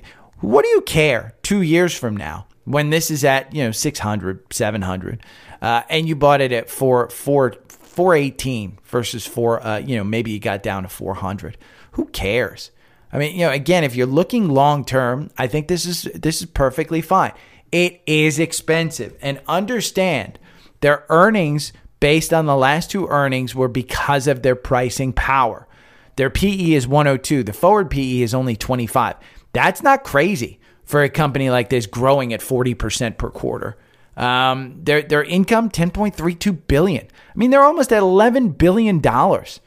[0.40, 4.52] what do you care two years from now when this is at, you know, 600,
[4.52, 5.24] 700,
[5.62, 10.30] uh, and you bought it at 4, 4, 418 versus 4, uh, you know, maybe
[10.30, 11.56] you got down to 400.
[11.92, 12.70] Who cares?
[13.10, 16.40] I mean, you know, again, if you're looking long term, I think this is this
[16.40, 17.32] is perfectly fine.
[17.72, 20.38] It is expensive, and understand
[20.80, 25.68] their earnings based on the last two earnings were because of their pricing power.
[26.16, 27.44] Their PE is 102.
[27.44, 29.16] The forward PE is only 25.
[29.52, 33.78] That's not crazy for a company like this growing at 40% per quarter.
[34.16, 37.06] Um, their their income 10.32 billion.
[37.06, 39.60] I mean, they're almost at 11 billion dollars.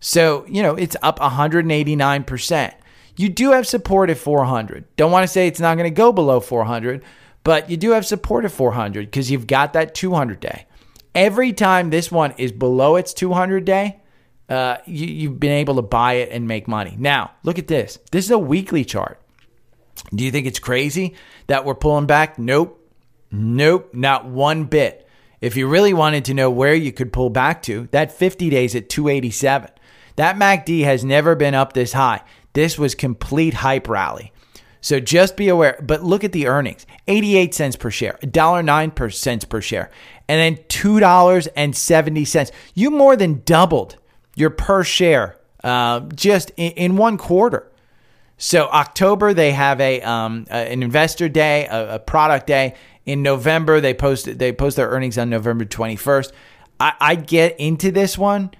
[0.00, 2.74] So, you know, it's up 189%.
[3.16, 4.84] You do have support at 400.
[4.96, 7.02] Don't want to say it's not going to go below 400,
[7.42, 10.66] but you do have support at 400 because you've got that 200 day
[11.14, 14.00] every time this one is below its 200 day,
[14.48, 16.96] uh, you, have been able to buy it and make money.
[16.98, 17.98] Now, look at this.
[18.10, 19.20] This is a weekly chart.
[20.14, 21.14] Do you think it's crazy
[21.48, 22.38] that we're pulling back?
[22.38, 22.76] Nope.
[23.30, 25.06] Nope, not one bit.
[25.40, 28.74] If you really wanted to know where you could pull back to, that 50 days
[28.74, 29.70] at 287.
[30.16, 32.22] That MACD has never been up this high.
[32.54, 34.32] This was complete hype rally.
[34.80, 35.78] So just be aware.
[35.82, 39.90] But look at the earnings 88 cents per share, $1.09 per cents per share,
[40.28, 42.50] and then $2.70.
[42.74, 43.96] You more than doubled
[44.36, 47.70] your per share uh, just in, in, one quarter.
[48.36, 52.76] So October they have a um, an investor day, a, a, product day.
[53.04, 56.30] In November they post they post their earnings on November 21st.
[56.78, 58.52] I, I get into this one.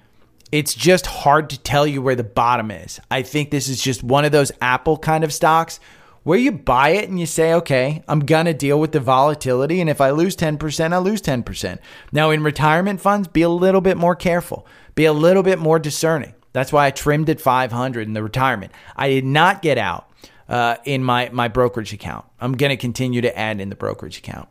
[0.50, 2.98] It's just hard to tell you where the bottom is.
[3.10, 5.78] I think this is just one of those Apple kind of stocks
[6.28, 9.80] where you buy it and you say, okay, I'm going to deal with the volatility.
[9.80, 11.78] And if I lose 10%, I lose 10%.
[12.12, 15.78] Now, in retirement funds, be a little bit more careful, be a little bit more
[15.78, 16.34] discerning.
[16.52, 18.72] That's why I trimmed at 500 in the retirement.
[18.94, 20.10] I did not get out
[20.50, 22.26] uh, in my, my brokerage account.
[22.42, 24.50] I'm going to continue to add in the brokerage account.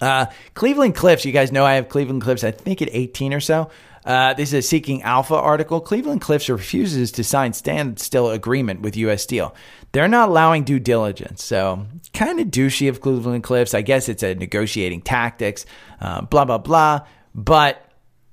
[0.00, 3.38] Uh, Cleveland Cliffs, you guys know I have Cleveland Cliffs, I think at 18 or
[3.38, 3.70] so.
[4.04, 5.80] Uh, this is a Seeking Alpha article.
[5.80, 9.22] Cleveland Cliffs refuses to sign standstill agreement with U.S.
[9.22, 9.54] Steel.
[9.94, 11.44] They're not allowing due diligence.
[11.44, 13.74] So, kind of douchey of Cleveland Cliffs.
[13.74, 15.66] I guess it's a negotiating tactics,
[16.00, 17.06] uh, blah, blah, blah.
[17.32, 17.80] But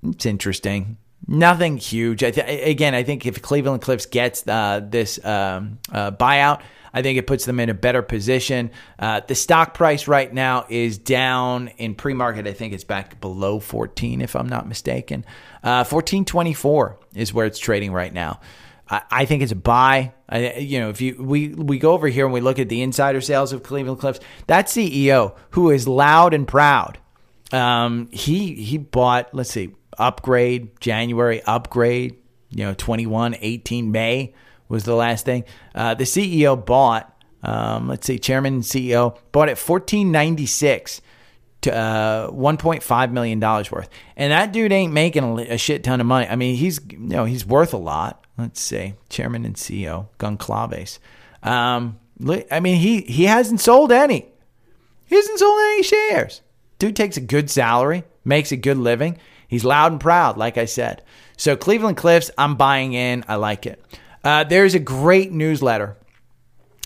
[0.02, 0.98] it's interesting.
[1.28, 2.24] Nothing huge.
[2.24, 6.62] I th- again, I think if Cleveland Cliffs gets uh, this um, uh, buyout,
[6.96, 8.72] I think it puts them in a better position.
[8.98, 12.48] Uh, the stock price right now is down in pre-market.
[12.48, 15.26] I think it's back below 14, if I'm not mistaken.
[15.64, 18.40] Uh, 14.24 is where it's trading right now.
[18.90, 20.14] I, I think it's a buy.
[20.34, 23.20] You know, if you we we go over here and we look at the insider
[23.20, 27.00] sales of Cleveland Cliffs, that CEO who is loud and proud,
[27.52, 29.34] um, he he bought.
[29.34, 32.18] Let's see, upgrade January, upgrade.
[32.54, 34.34] You know, 21, 18 May
[34.68, 35.46] was the last thing.
[35.74, 41.02] Uh, the CEO bought, um, let's see, chairman and CEO bought at 1496.
[41.62, 46.02] to uh, 1.5 million dollars worth, and that dude ain't making a, a, shit ton
[46.02, 46.28] of money.
[46.28, 48.21] I mean, he's you know he's worth a lot.
[48.38, 51.00] Let's say chairman and CEO Goncalves.
[51.44, 52.00] Um,
[52.52, 54.28] I mean, he he hasn't sold any.
[55.08, 56.42] He hasn't sold any shares.
[56.80, 59.18] Dude takes a good salary, makes a good living.
[59.48, 61.04] He's loud and proud, like I said.
[61.36, 63.26] So Cleveland Cliffs, I'm buying in.
[63.28, 63.84] I like it.
[64.24, 65.98] Uh, there's a great newsletter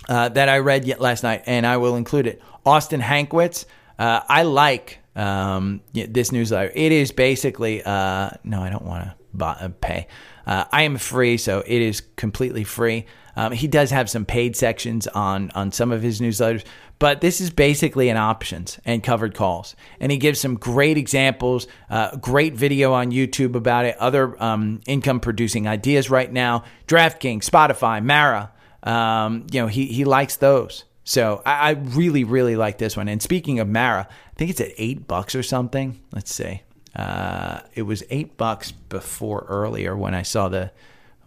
[0.09, 2.41] uh, that I read yet last night, and I will include it.
[2.65, 3.65] Austin Hankwitz.
[3.99, 6.71] Uh, I like um, this newsletter.
[6.73, 10.07] It is basically uh, no, I don't want to uh, pay.
[10.45, 13.05] Uh, I am free, so it is completely free.
[13.35, 16.63] Um, he does have some paid sections on on some of his newsletters,
[16.99, 19.75] but this is basically an options and covered calls.
[19.99, 24.81] And he gives some great examples, uh, great video on YouTube about it, other um,
[24.87, 26.63] income producing ideas right now.
[26.87, 28.51] DraftKings, Spotify, Mara.
[28.83, 30.85] Um, you know, he he likes those.
[31.03, 33.07] So I, I, really, really like this one.
[33.07, 36.01] And speaking of Mara, I think it's at eight bucks or something.
[36.11, 36.63] Let's see.
[36.95, 40.71] Uh, it was eight bucks before earlier when I saw the.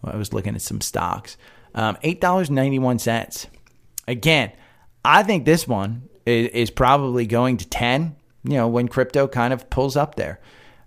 [0.05, 1.37] I was looking at some stocks.
[1.75, 3.47] Um, eight dollars ninety one cents.
[4.07, 4.53] Again,
[5.05, 8.17] I think this one is, is, probably going to ten.
[8.45, 10.41] You know, when crypto kind of pulls up there.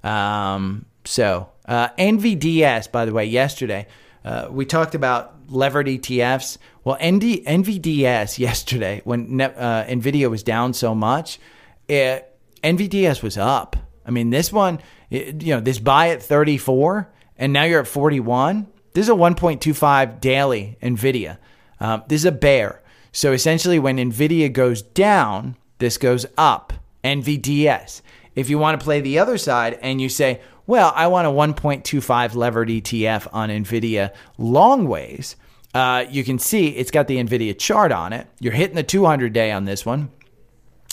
[0.04, 3.88] Um, so uh, NVDS, by the way, yesterday
[4.24, 6.58] uh, we talked about levered ETFs.
[6.84, 11.40] Well, ND, NVDS yesterday, when uh, NVIDIA was down so much,
[11.88, 12.28] it,
[12.64, 13.76] NVDS was up.
[14.12, 18.68] I mean, this one, you know, this buy at 34 and now you're at 41.
[18.94, 21.38] This is a 1.25 daily NVIDIA.
[21.80, 22.82] Um, this is a bear.
[23.14, 26.74] So essentially, when NVIDIA goes down, this goes up,
[27.06, 28.02] NVDS.
[28.36, 31.32] If you want to play the other side and you say, well, I want a
[31.32, 35.38] 1.25 levered ETF on NVIDIA long ways,
[35.74, 38.28] uh, you can see it's got the NVIDIA chart on it.
[38.42, 40.12] You're hitting the 200 day on this one,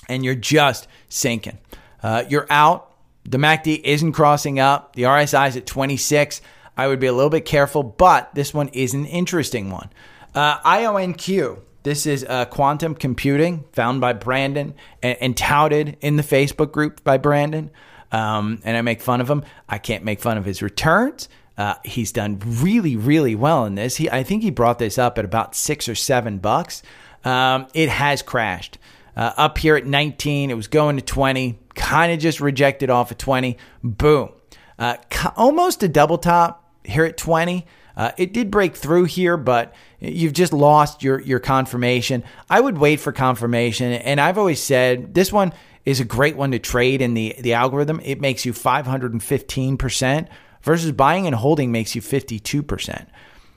[0.08, 1.58] and you're just sinking.
[2.00, 2.87] Uh, you're out.
[3.30, 4.96] The MACD isn't crossing up.
[4.96, 6.40] The RSI is at 26.
[6.78, 9.90] I would be a little bit careful, but this one is an interesting one.
[10.34, 11.60] Uh, IONQ.
[11.82, 17.04] This is uh, quantum computing found by Brandon and, and, touted in the Facebook group
[17.04, 17.70] by Brandon.
[18.12, 19.44] Um, and I make fun of him.
[19.68, 21.28] I can't make fun of his returns.
[21.56, 23.96] Uh, he's done really, really well in this.
[23.96, 26.82] He, I think he brought this up at about six or seven bucks.
[27.24, 28.78] Um, it has crashed.
[29.16, 33.10] Uh, up here at 19, it was going to 20, kind of just rejected off
[33.10, 33.56] of 20.
[33.82, 34.30] Boom.
[34.78, 34.96] Uh,
[35.36, 37.66] almost a double top here at 20.
[37.96, 42.22] Uh, it did break through here, but you've just lost your, your confirmation.
[42.48, 43.92] I would wait for confirmation.
[43.92, 45.52] And I've always said this one
[45.84, 48.00] is a great one to trade in the, the algorithm.
[48.04, 50.28] It makes you 515%
[50.62, 53.06] versus buying and holding makes you 52%.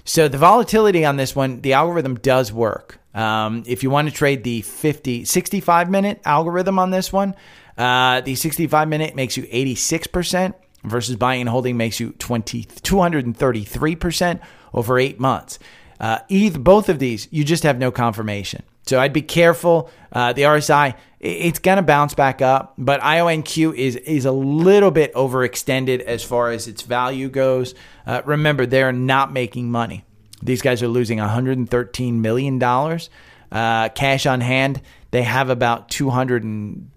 [0.06, 3.00] So the volatility on this one, the algorithm does work.
[3.14, 7.36] Um, if you want to trade the 50, 65 minute algorithm on this one,
[7.78, 10.54] uh, the 65 minute makes you 86%
[10.84, 14.40] versus buying and holding makes you 20, 233%
[14.74, 15.60] over eight months.
[16.00, 18.64] Uh, either both of these, you just have no confirmation.
[18.84, 19.92] So I'd be careful.
[20.12, 24.90] Uh, the RSI, it's going to bounce back up, but IONQ is is a little
[24.90, 27.76] bit overextended as far as its value goes.
[28.08, 30.04] Uh, remember, they're not making money.
[30.42, 33.12] These guys are losing 113 million dollars
[33.52, 34.82] uh, cash on hand.
[35.12, 36.90] They have about 200 and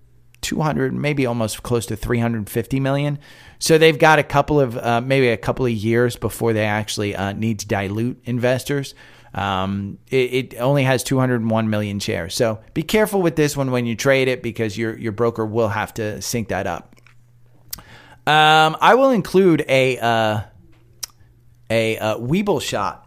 [0.44, 3.18] 200, maybe almost close to 350 million.
[3.58, 7.16] So they've got a couple of uh, maybe a couple of years before they actually
[7.16, 8.94] uh, need to dilute investors.
[9.34, 12.34] Um, it, it, only has 201 million shares.
[12.34, 15.68] So be careful with this one when you trade it because your your broker will
[15.68, 16.94] have to sync that up.
[18.26, 20.40] Um, I will include a uh,
[21.68, 23.03] a uh, Webull shot.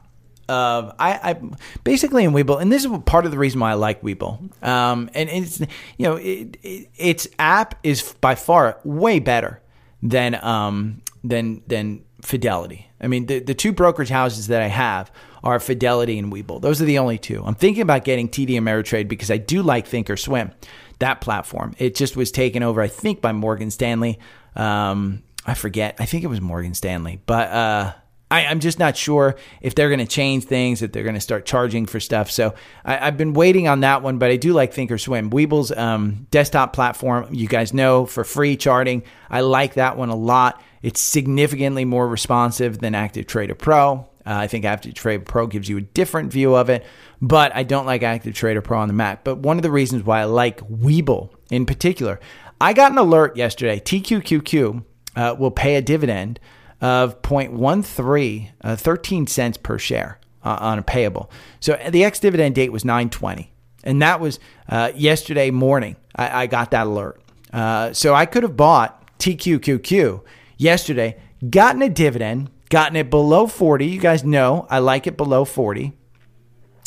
[0.49, 1.41] Uh, I, I
[1.83, 4.63] basically in Webull, and this is part of the reason why I like Webull.
[4.63, 5.67] Um, and it's you
[5.99, 9.61] know it, it, its app is by far way better
[10.01, 12.89] than um than than Fidelity.
[12.99, 15.11] I mean, the, the two brokerage houses that I have
[15.43, 16.61] are Fidelity and Webull.
[16.61, 17.43] Those are the only two.
[17.45, 20.51] I'm thinking about getting TD Ameritrade because I do like Thinkorswim,
[20.99, 21.75] that platform.
[21.77, 24.19] It just was taken over, I think, by Morgan Stanley.
[24.55, 25.95] Um, I forget.
[25.99, 27.93] I think it was Morgan Stanley, but uh,
[28.29, 31.21] I, am just not sure if they're going to change things, if they're going to
[31.21, 32.29] start charging for stuff.
[32.29, 35.29] So I, have been waiting on that one, but I do like Thinkorswim.
[35.29, 39.03] Webull's um, desktop platform, you guys know, for free charting.
[39.29, 40.61] I like that one a lot.
[40.81, 44.07] It's significantly more responsive than Active Trader Pro.
[44.25, 46.85] Uh, I think Active Trader Pro gives you a different view of it,
[47.21, 49.23] but I don't like Active Trader Pro on the Mac.
[49.23, 52.19] But one of the reasons why I like Webull in particular,
[52.59, 53.79] I got an alert yesterday.
[53.79, 54.83] TQQQ
[55.15, 56.41] uh, will pay a dividend
[56.81, 61.31] of 0.13, uh, 13 cents per share uh, on a payable.
[61.59, 63.51] So the ex dividend date was 920.
[63.83, 65.95] And that was uh, yesterday morning.
[66.15, 67.21] I, I, got that alert.
[67.53, 70.21] Uh, so I could have bought TQQQ
[70.57, 71.17] yesterday,
[71.49, 73.85] gotten a dividend, gotten it below 40.
[73.85, 75.93] You guys know I like it below 40.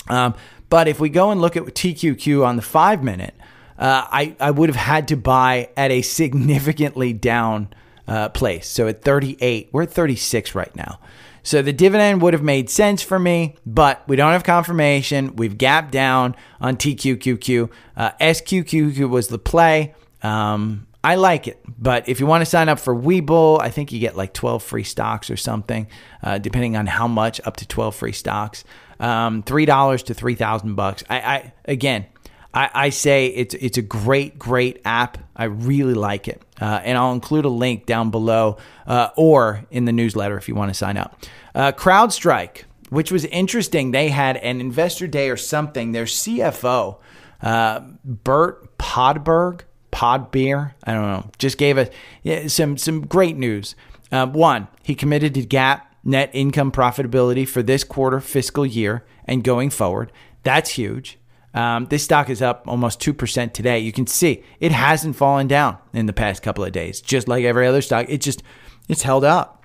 [0.08, 0.34] Um,
[0.68, 3.34] but if we go and look at TQQ on the five minute,
[3.78, 7.72] uh, I, I would have had to buy at a significantly down
[8.10, 8.68] uh, place.
[8.68, 10.98] So at 38, we're at 36 right now.
[11.42, 15.36] So the dividend would have made sense for me, but we don't have confirmation.
[15.36, 17.70] We've gapped down on TQQQ.
[17.96, 19.94] Uh, SQQQ was the play.
[20.22, 23.90] Um, I like it, but if you want to sign up for Webull, I think
[23.90, 25.86] you get like 12 free stocks or something,
[26.22, 28.64] uh, depending on how much, up to 12 free stocks.
[28.98, 31.02] Um, $3 to 3000 bucks.
[31.08, 32.04] I, I Again,
[32.52, 35.18] I, I, say it's it's a great great app.
[35.36, 39.84] I really like it, uh, and I'll include a link down below uh, or in
[39.84, 41.24] the newsletter if you want to sign up.
[41.54, 45.92] Uh, CrowdStrike, which was interesting, they had an investor day or something.
[45.92, 46.98] Their CFO,
[47.42, 53.76] uh, Burt Podberg, Podbere, I don't know, just gave us some some great news.
[54.10, 59.44] Uh, one, he committed to GAAP net income profitability for this quarter fiscal year and
[59.44, 60.10] going forward.
[60.42, 61.19] That's huge.
[61.52, 63.78] Um, this stock is up almost 2% today.
[63.80, 67.44] You can see it hasn't fallen down in the past couple of days, just like
[67.44, 68.06] every other stock.
[68.08, 68.42] It just,
[68.88, 69.64] it's held up.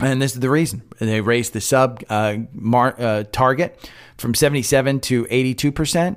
[0.00, 0.82] And this is the reason.
[0.98, 6.16] They raised the sub uh, mar- uh, target from 77 to 82%.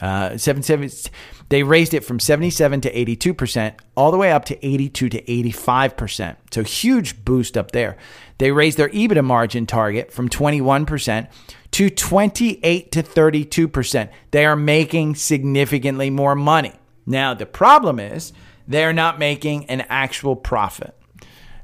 [0.00, 1.12] Uh, 77,
[1.48, 6.36] they raised it from 77 to 82%, all the way up to 82 to 85%.
[6.50, 7.96] So huge boost up there.
[8.38, 11.28] They raised their EBITDA margin target from 21%
[11.76, 14.08] to 28 to 32%.
[14.30, 16.72] They are making significantly more money.
[17.04, 18.32] Now, the problem is
[18.66, 20.96] they're not making an actual profit.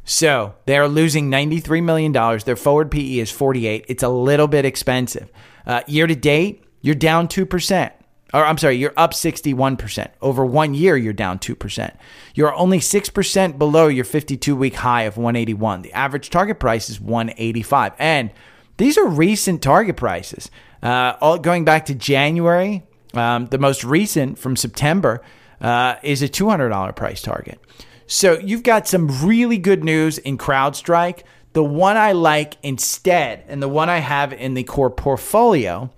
[0.05, 2.13] So they're losing $93 million.
[2.45, 3.87] Their forward PE is 48.
[3.89, 5.33] It's a little bit expensive.
[5.65, 7.91] Uh, year to date, you're down 2%.
[8.35, 10.11] Or I'm sorry, you're up 61%.
[10.21, 11.97] Over one year, you're down 2%.
[12.35, 15.81] You're only 6% below your 52 week high of 181.
[15.81, 17.95] The average target price is 185.
[17.99, 18.31] And
[18.77, 20.51] these are recent target prices.
[20.83, 22.83] Uh, all going back to January,
[23.15, 25.23] um, the most recent from September
[25.61, 27.61] uh, is a $200 price target.
[28.07, 31.23] So you've got some really good news in CrowdStrike.
[31.53, 35.91] The one I like instead, and the one I have in the core portfolio,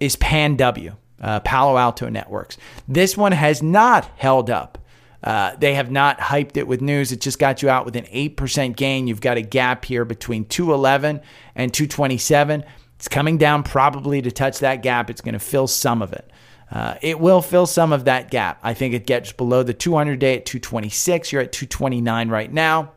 [0.00, 2.56] is PanW, uh, Palo Alto Networks.
[2.88, 4.78] This one has not held up.
[5.22, 7.12] Uh, they have not hyped it with news.
[7.12, 9.06] It just got you out with an 8% gain.
[9.06, 11.20] You've got a gap here between 211
[11.54, 12.64] and 227.
[12.96, 15.10] It's coming down probably to touch that gap.
[15.10, 16.30] It's going to fill some of it.
[16.70, 18.58] Uh, it will fill some of that gap.
[18.62, 21.32] I think it gets below the 200 day at 226.
[21.32, 22.92] You're at 229 right now.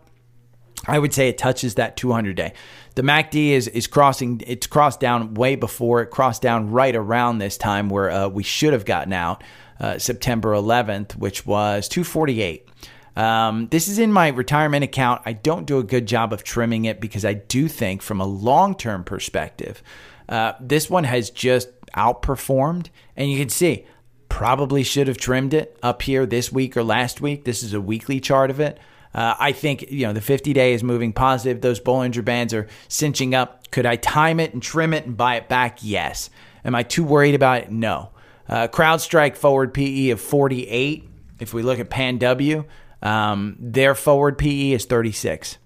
[0.88, 2.54] I would say it touches that 200 day.
[2.96, 4.42] The MACD is is crossing.
[4.48, 6.02] It's crossed down way before.
[6.02, 9.44] It crossed down right around this time where uh, we should have gotten out.
[9.80, 12.68] Uh, September 11th, which was 248.
[13.16, 15.22] Um, this is in my retirement account.
[15.26, 18.26] I don't do a good job of trimming it because I do think, from a
[18.26, 19.82] long term perspective,
[20.28, 22.88] uh, this one has just outperformed.
[23.16, 23.86] And you can see,
[24.30, 27.44] probably should have trimmed it up here this week or last week.
[27.44, 28.80] This is a weekly chart of it.
[29.14, 31.62] Uh, I think you know the 50 day is moving positive.
[31.62, 33.72] Those Bollinger Bands are cinching up.
[33.72, 35.80] Could I time it and trim it and buy it back?
[35.82, 36.30] Yes.
[36.64, 37.72] Am I too worried about it?
[37.72, 38.12] No.
[38.50, 41.08] Uh, CrowdStrike forward PE of 48.
[41.40, 42.66] If we look at PanW,
[43.02, 45.58] um, their forward PE is 36.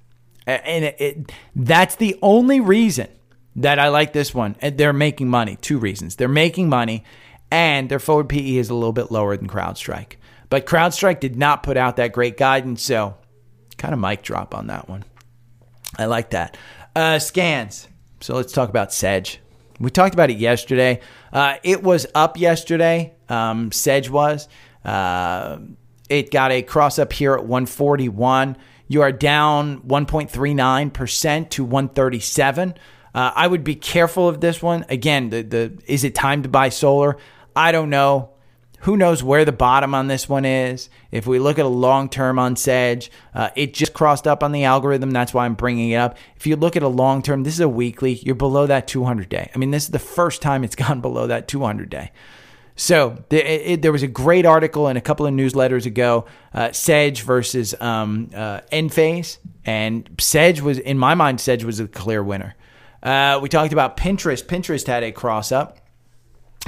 [0.45, 3.07] And it, it, that's the only reason
[3.55, 4.55] that I like this one.
[4.61, 5.57] They're making money.
[5.61, 6.17] Two reasons.
[6.17, 7.05] They're making money,
[7.49, 10.15] and their forward PE is a little bit lower than CrowdStrike.
[10.49, 13.15] But CrowdStrike did not put out that great guidance, so
[13.77, 15.05] kind of mic drop on that one.
[15.97, 16.57] I like that.
[16.95, 17.87] Uh, scans.
[18.19, 19.39] So let's talk about Sedge.
[19.79, 21.01] We talked about it yesterday.
[21.31, 23.13] Uh, it was up yesterday.
[23.29, 24.47] Um, Sedge was.
[24.85, 25.59] Uh,
[26.09, 28.57] it got a cross up here at 141.
[28.87, 32.75] You are down 1.39% to 137.
[33.15, 34.85] Uh, I would be careful of this one.
[34.89, 37.17] Again, the, the is it time to buy solar?
[37.55, 38.32] I don't know.
[38.83, 40.89] Who knows where the bottom on this one is?
[41.09, 44.51] If we look at a long term on Sedge, uh, it just crossed up on
[44.51, 45.11] the algorithm.
[45.11, 46.17] That's why I'm bringing it up.
[46.35, 49.29] If you look at a long term, this is a weekly, you're below that 200
[49.29, 49.49] day.
[49.55, 52.11] I mean, this is the first time it's gone below that 200 day.
[52.75, 57.21] So it, there was a great article in a couple of newsletters ago, uh, Sedge
[57.21, 62.55] versus um, uh, Enphase, and Sedge was, in my mind, Sedge was a clear winner.
[63.01, 64.43] Uh, we talked about Pinterest.
[64.43, 65.82] Pinterest had a cross up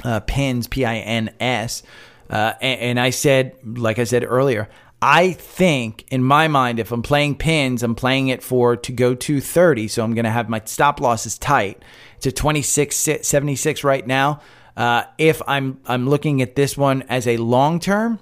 [0.04, 1.82] uh, pins, P I N S.
[2.28, 4.68] Uh, and, I said, like I said earlier,
[5.00, 9.14] I think in my mind, if I'm playing pins, I'm playing it for to go
[9.14, 9.86] to 30.
[9.86, 11.82] So I'm going to have my stop losses tight.
[12.16, 14.40] It's a 26 76 right now.
[14.76, 18.18] Uh, if I'm I'm looking at this one as a long term,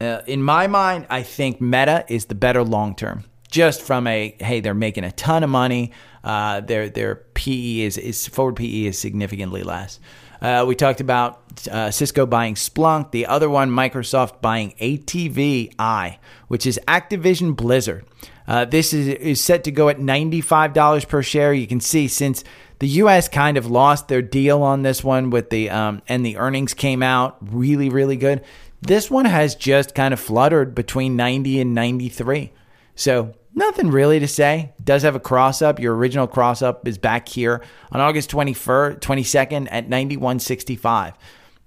[0.00, 3.24] Uh, in my mind, I think Meta is the better long term.
[3.50, 5.92] Just from a hey, they're making a ton of money.
[6.24, 10.00] Uh, their their PE is is forward PE is significantly less.
[10.42, 13.12] Uh, we talked about uh, Cisco buying Splunk.
[13.12, 16.18] The other one, Microsoft buying ATVI,
[16.48, 18.04] which is Activision Blizzard.
[18.48, 21.54] Uh, this is, is set to go at $95 per share.
[21.54, 22.42] You can see since
[22.80, 23.28] the U.S.
[23.28, 27.04] kind of lost their deal on this one with the um, and the earnings came
[27.04, 28.42] out really really good.
[28.80, 32.50] This one has just kind of fluttered between 90 and 93.
[32.96, 34.72] So Nothing really to say.
[34.82, 35.78] Does have a cross up.
[35.78, 41.14] Your original cross up is back here on August 21st, 22nd at 91.65.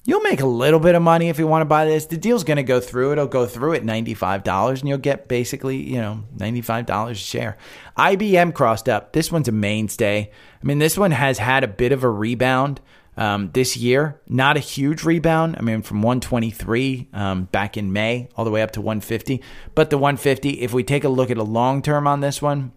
[0.07, 2.05] You'll make a little bit of money if you want to buy this.
[2.05, 3.11] The deal's going to go through.
[3.11, 7.57] It'll go through at $95 and you'll get basically, you know, $95 a share.
[7.97, 9.13] IBM crossed up.
[9.13, 10.31] This one's a mainstay.
[10.61, 12.81] I mean, this one has had a bit of a rebound
[13.18, 14.22] um, this year.
[14.28, 15.55] Not a huge rebound.
[15.57, 19.41] I mean, from 123 um, back in May all the way up to 150.
[19.74, 22.72] But the 150, if we take a look at a long term on this one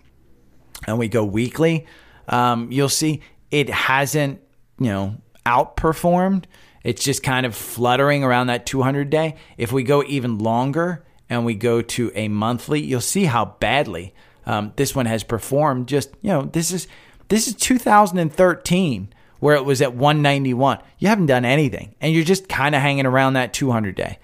[0.87, 1.87] and we go weekly,
[2.29, 4.41] um, you'll see it hasn't,
[4.79, 5.17] you know,
[5.47, 6.45] outperformed.
[6.85, 9.37] It's just kind of fluttering around that 200 day.
[9.57, 14.15] If we go even longer and we go to a monthly, you'll see how badly
[14.47, 15.89] um, this one has performed.
[15.89, 16.87] Just you know, this is
[17.29, 20.79] this is 2013 where it was at 191.
[20.99, 24.19] You haven't done anything and you're just kind of hanging around that 200 day.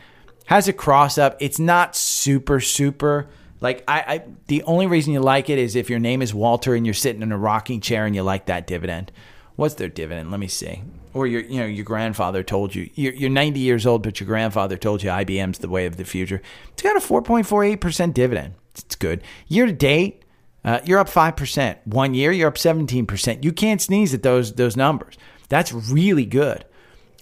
[0.47, 1.37] Has a cross up.
[1.41, 3.29] It's not super, super.
[3.61, 6.75] Like I, I, the only reason you like it is if your name is Walter
[6.75, 9.11] and you're sitting in a rocking chair and you like that dividend.
[9.57, 10.31] What's their dividend?
[10.31, 10.83] Let me see.
[11.15, 14.27] Or your, you know, your grandfather told you you're, you're 90 years old, but your
[14.27, 16.43] grandfather told you IBM's the way of the future.
[16.73, 18.55] It's got a 4.48 percent dividend.
[18.75, 19.23] It's good.
[19.47, 20.24] Year to date,
[20.65, 21.77] uh, you're up 5%.
[21.85, 23.45] One year, you're up 17%.
[23.45, 25.17] You can't sneeze at those, those numbers.
[25.49, 26.65] That's really good.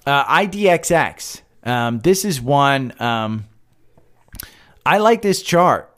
[0.06, 1.42] Uh, IDXX.
[1.64, 2.92] Um, this is one.
[3.00, 3.46] Um,
[4.86, 5.88] I like this chart.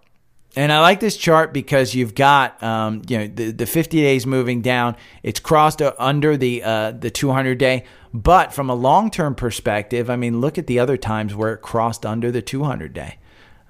[0.56, 4.24] And I like this chart because you've got, um, you know, the, the 50 days
[4.24, 4.96] moving down.
[5.24, 7.84] It's crossed under the uh, the 200 day.
[8.12, 11.62] But from a long term perspective, I mean, look at the other times where it
[11.62, 13.18] crossed under the 200 day.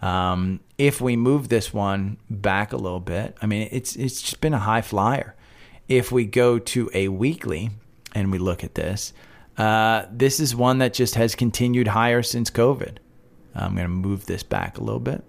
[0.05, 4.41] Um, if we move this one back a little bit, I mean, it's it's just
[4.43, 5.35] been a high flyer.
[5.89, 7.71] If we go to a weekly
[8.15, 9.15] and we look at this,
[9.57, 12.99] uh, this is one that just has continued higher since COVID.
[13.55, 15.25] I'm going to move this back a little bit.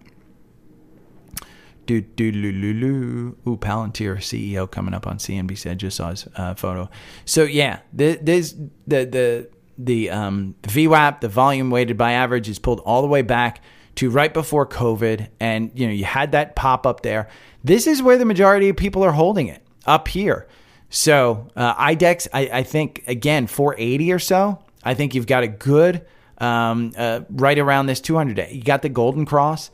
[1.85, 3.37] Do do do do do.
[3.47, 5.71] Ooh, Palantir CEO coming up on CNBC.
[5.71, 6.89] I just saw his uh, photo.
[7.23, 8.51] So yeah, this
[8.87, 13.21] the the the um, VWAP, the volume weighted by average, is pulled all the way
[13.21, 13.61] back
[13.95, 17.27] to right before COVID, and you know you had that pop up there.
[17.63, 20.47] This is where the majority of people are holding it up here.
[20.89, 24.59] So uh, IDEXX, I, I, think again 480 or so.
[24.83, 26.05] I think you've got a good
[26.37, 28.51] um, uh, right around this 200 day.
[28.53, 29.71] You got the golden cross.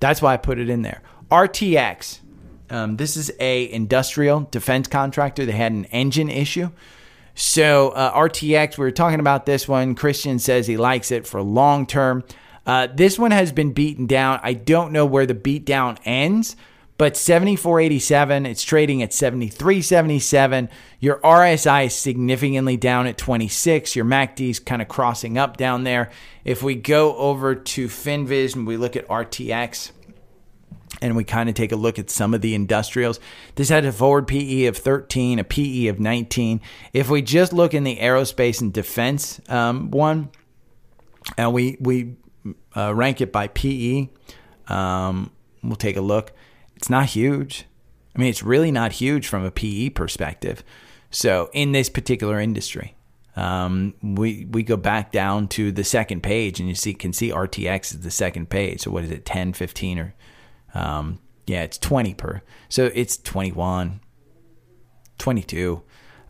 [0.00, 1.02] That's why I put it in there.
[1.30, 2.20] RTX.
[2.70, 5.44] Um, this is a industrial defense contractor.
[5.44, 6.70] They had an engine issue.
[7.34, 9.94] So uh, RTX, we were talking about this one.
[9.94, 12.24] Christian says he likes it for long term.
[12.66, 14.40] Uh, this one has been beaten down.
[14.42, 16.56] I don't know where the beatdown ends,
[16.96, 20.68] but 74.87, it's trading at 73.77.
[21.00, 23.96] Your RSI is significantly down at 26.
[23.96, 26.10] Your MACD is kind of crossing up down there.
[26.44, 29.90] If we go over to FinViz and we look at RTX,
[31.02, 33.20] and we kind of take a look at some of the industrials.
[33.56, 36.60] This had a forward PE of 13, a PE of 19.
[36.92, 40.30] If we just look in the aerospace and defense um, one,
[41.36, 42.16] and we we
[42.76, 44.08] uh, rank it by PE.
[44.68, 45.30] Um,
[45.62, 46.32] we'll take a look.
[46.76, 47.66] It's not huge.
[48.14, 50.62] I mean, it's really not huge from a PE perspective.
[51.10, 52.96] So, in this particular industry,
[53.36, 57.30] um, we we go back down to the second page, and you see can see
[57.30, 58.82] RTX is the second page.
[58.82, 60.14] So, what is it, 10, 15, or
[60.74, 62.42] um, yeah, it's 20 per.
[62.68, 64.00] So it's 21,
[65.18, 65.82] 22.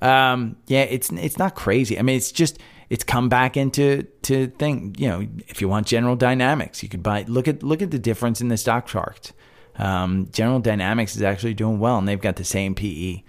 [0.02, 1.98] Um, yeah, it's it's not crazy.
[1.98, 2.58] I mean, it's just
[2.90, 4.94] it's come back into to thing.
[4.98, 7.24] You know, if you want General Dynamics, you could buy.
[7.28, 9.32] Look at look at the difference in the stock chart.
[9.76, 13.22] Um, General Dynamics is actually doing well, and they've got the same PE.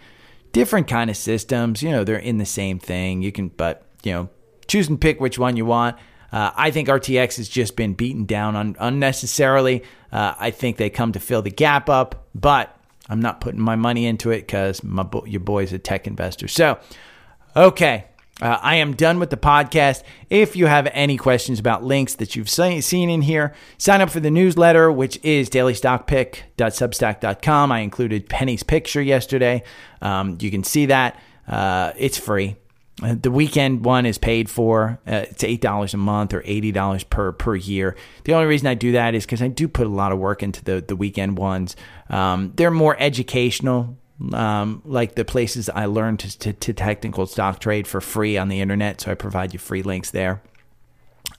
[0.52, 1.82] Different kind of systems.
[1.82, 3.22] You know, they're in the same thing.
[3.22, 4.30] You can, but you know,
[4.68, 5.98] choose and pick which one you want.
[6.32, 9.84] Uh, I think RTX has just been beaten down un- unnecessarily.
[10.12, 12.76] Uh, I think they come to fill the gap up, but
[13.08, 16.48] I'm not putting my money into it because my bo- your boy's a tech investor.
[16.48, 16.80] So,
[17.56, 18.06] okay,
[18.42, 20.04] uh, I am done with the podcast.
[20.30, 24.20] If you have any questions about links that you've seen in here, sign up for
[24.20, 27.72] the newsletter, which is dailystockpick.substack.com.
[27.72, 29.64] I included Penny's picture yesterday.
[30.02, 31.18] Um, you can see that.
[31.48, 32.58] Uh, it's free.
[33.04, 35.00] Uh, the weekend one is paid for.
[35.06, 37.96] Uh, it's eight dollars a month or eighty dollars per per year.
[38.24, 40.42] The only reason I do that is because I do put a lot of work
[40.42, 41.76] into the the weekend ones.
[42.10, 43.98] Um, they're more educational,
[44.34, 48.48] um, like the places I learned to, to, to, technical stock trade for free on
[48.48, 49.02] the internet.
[49.02, 50.42] So I provide you free links there.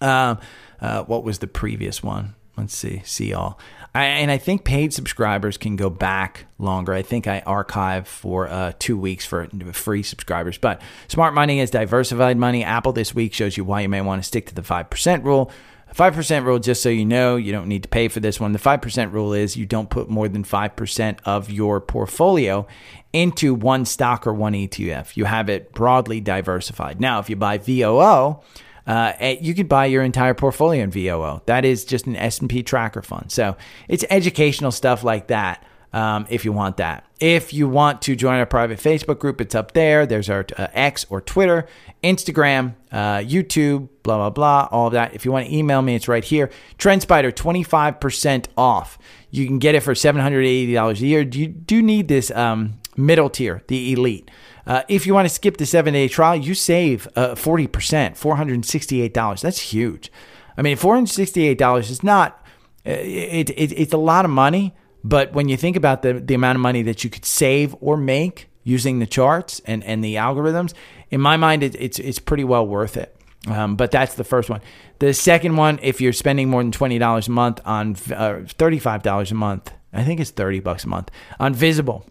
[0.00, 0.38] Um,
[0.80, 2.34] uh, what was the previous one?
[2.56, 3.02] Let's see.
[3.04, 3.58] See all.
[3.94, 6.92] I, and I think paid subscribers can go back longer.
[6.92, 10.58] I think I archive for uh, two weeks for free subscribers.
[10.58, 12.62] But smart money is diversified money.
[12.62, 15.50] Apple this week shows you why you may want to stick to the 5% rule.
[15.94, 18.52] 5% rule, just so you know, you don't need to pay for this one.
[18.52, 22.66] The 5% rule is you don't put more than 5% of your portfolio
[23.12, 25.16] into one stock or one ETF.
[25.16, 27.00] You have it broadly diversified.
[27.00, 28.40] Now, if you buy VOO,
[28.86, 31.40] uh, eh, you could buy your entire portfolio in VOO.
[31.46, 33.32] That is just an S&P tracker fund.
[33.32, 33.56] So
[33.88, 35.64] it's educational stuff like that.
[35.92, 37.04] Um, if you want that.
[37.20, 40.04] If you want to join our private Facebook group, it's up there.
[40.04, 41.66] There's our uh, X or Twitter,
[42.04, 45.14] Instagram, uh, YouTube, blah, blah, blah, all of that.
[45.14, 46.50] If you want to email me, it's right here.
[46.78, 48.98] TrendSpider, 25% off.
[49.30, 51.22] You can get it for $780 a year.
[51.22, 54.30] You do need this um, middle tier, the elite.
[54.66, 59.40] Uh, if you want to skip the seven day trial, you save uh, 40%, $468.
[59.40, 60.10] That's huge.
[60.56, 62.44] I mean, $468 is not,
[62.84, 64.74] uh, it, it, it's a lot of money,
[65.08, 67.96] but when you think about the, the amount of money that you could save or
[67.96, 70.74] make using the charts and, and the algorithms,
[71.10, 73.16] in my mind, it, it's, it's pretty well worth it.
[73.46, 74.60] Um, but that's the first one.
[74.98, 79.34] The second one, if you're spending more than $20 a month on uh, $35 a
[79.34, 82.04] month, I think it's 30 bucks a month on Visible.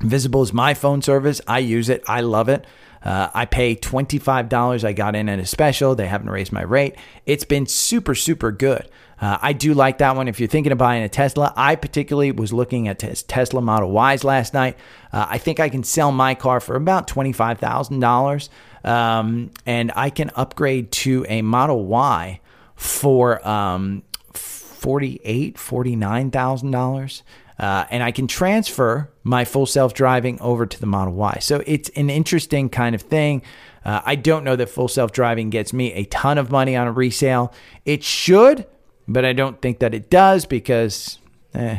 [0.00, 1.42] Visible is my phone service.
[1.46, 2.02] I use it.
[2.08, 2.64] I love it.
[3.02, 4.84] Uh, I pay $25.
[4.84, 5.94] I got in at a special.
[5.94, 6.96] They haven't raised my rate.
[7.26, 8.88] It's been super, super good.
[9.20, 10.28] Uh, I do like that one.
[10.28, 14.24] If you're thinking of buying a Tesla, I particularly was looking at Tesla Model Ys
[14.24, 14.76] last night.
[15.12, 18.48] Uh, I think I can sell my car for about $25,000
[18.86, 22.40] um, and I can upgrade to a Model Y
[22.76, 24.02] for um,
[24.32, 27.22] $48,000, $49,000.
[27.58, 31.38] Uh, and I can transfer my full self driving over to the Model Y.
[31.40, 33.42] So it's an interesting kind of thing.
[33.84, 36.86] Uh, I don't know that full self driving gets me a ton of money on
[36.86, 37.54] a resale.
[37.86, 38.66] It should,
[39.08, 41.18] but I don't think that it does because,
[41.54, 41.78] eh,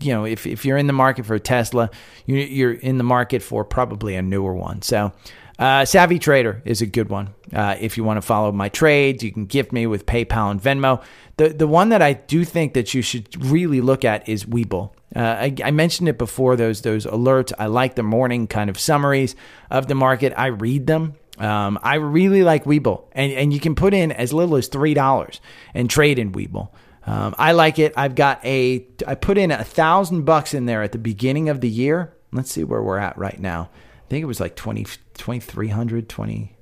[0.00, 1.90] you know, if, if you're in the market for a Tesla,
[2.26, 4.82] you're in the market for probably a newer one.
[4.82, 5.12] So,
[5.58, 7.34] uh, Savvy Trader is a good one.
[7.52, 10.62] Uh, if you want to follow my trades, you can gift me with PayPal and
[10.62, 11.02] Venmo.
[11.36, 14.92] The the one that I do think that you should really look at is Webull.
[15.16, 16.54] Uh, I, I, mentioned it before.
[16.54, 17.52] Those those alerts.
[17.58, 19.34] I like the morning kind of summaries
[19.70, 20.32] of the market.
[20.36, 21.14] I read them.
[21.38, 24.94] Um, I really like Webull, and and you can put in as little as three
[24.94, 25.40] dollars
[25.74, 26.70] and trade in Webull.
[27.06, 27.92] Um, I like it.
[27.96, 28.86] I've got a.
[29.06, 32.14] I put in a thousand bucks in there at the beginning of the year.
[32.32, 33.70] Let's see where we're at right now.
[33.72, 34.84] I think it was like 20,
[35.14, 36.56] 2300, 20,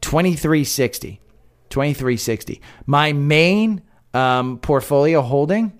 [0.00, 1.20] 2360.
[1.70, 2.60] 2360.
[2.86, 5.72] My main um, portfolio holding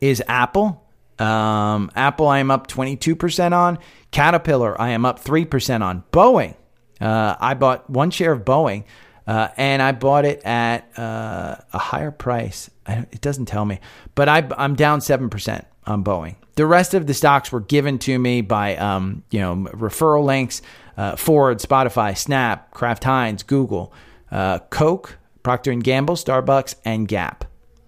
[0.00, 0.84] is Apple.
[1.18, 3.78] Um, Apple, I am up 22% on.
[4.10, 6.04] Caterpillar, I am up 3% on.
[6.12, 6.54] Boeing,
[7.02, 8.84] uh, I bought one share of Boeing
[9.26, 12.70] uh, and I bought it at uh, a higher price.
[12.86, 13.80] it doesn't tell me,
[14.14, 16.36] but I, am down 7% on Boeing.
[16.54, 20.60] The rest of the stocks were given to me by, um, you know, referral links,
[20.96, 23.92] uh, Ford, Spotify, Snap, Kraft Heinz, Google,
[24.30, 27.44] uh, Coke, Procter & Gamble, Starbucks, and Gap.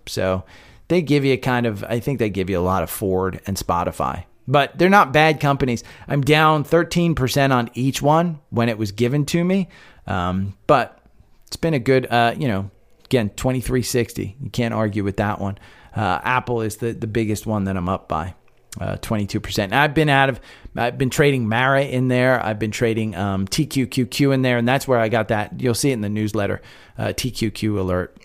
[0.07, 0.45] So
[0.89, 3.57] they give you kind of, I think they give you a lot of Ford and
[3.57, 4.25] Spotify.
[4.47, 5.83] But they're not bad companies.
[6.07, 9.69] I'm down 13% on each one when it was given to me.
[10.07, 11.01] Um, but
[11.47, 12.71] it's been a good, uh, you know,
[13.05, 14.37] again, 2360.
[14.41, 15.59] You can't argue with that one.
[15.95, 18.35] Uh, Apple is the, the biggest one that I'm up by.
[18.81, 19.73] Uh, 22%.
[19.73, 20.41] I've been out of,
[20.75, 22.45] I've been trading Mara in there.
[22.45, 25.61] I've been trading um, TQQQ in there, and that's where I got that.
[25.61, 26.61] You'll see it in the newsletter,
[26.99, 28.17] uh, TQQ alert.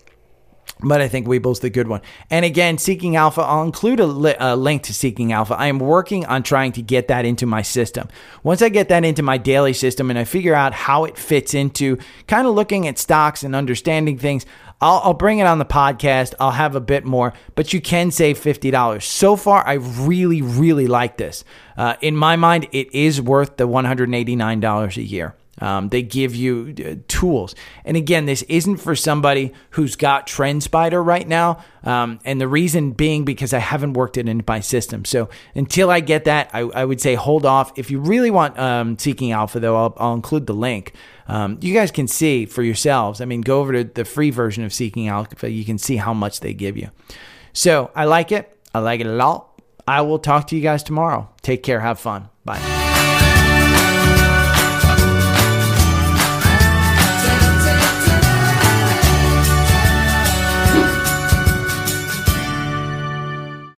[0.82, 2.00] But I think Webull's the good one.
[2.30, 5.54] And again, Seeking Alpha, I'll include a, li- a, link to Seeking Alpha.
[5.54, 8.08] I am working on trying to get that into my system.
[8.42, 11.54] Once I get that into my daily system and I figure out how it fits
[11.54, 14.46] into kind of looking at stocks and understanding things,
[14.80, 16.34] I'll, I'll bring it on the podcast.
[16.40, 19.02] I'll have a bit more, but you can save $50.
[19.02, 21.44] So far, I really, really like this.
[21.76, 25.34] Uh, in my mind, it is worth the $189 a year.
[25.60, 27.54] Um, they give you uh, tools.
[27.84, 31.62] And again, this isn't for somebody who's got TrendSpider right now.
[31.84, 35.04] Um, and the reason being because I haven't worked it into my system.
[35.04, 37.78] So until I get that, I, I would say hold off.
[37.78, 40.94] If you really want um, Seeking Alpha, though, I'll, I'll include the link.
[41.28, 43.20] Um, you guys can see for yourselves.
[43.20, 45.50] I mean, go over to the free version of Seeking Alpha.
[45.50, 46.90] You can see how much they give you.
[47.52, 48.56] So I like it.
[48.74, 49.60] I like it a lot.
[49.86, 51.28] I will talk to you guys tomorrow.
[51.42, 51.80] Take care.
[51.80, 52.28] Have fun.
[52.44, 52.79] Bye.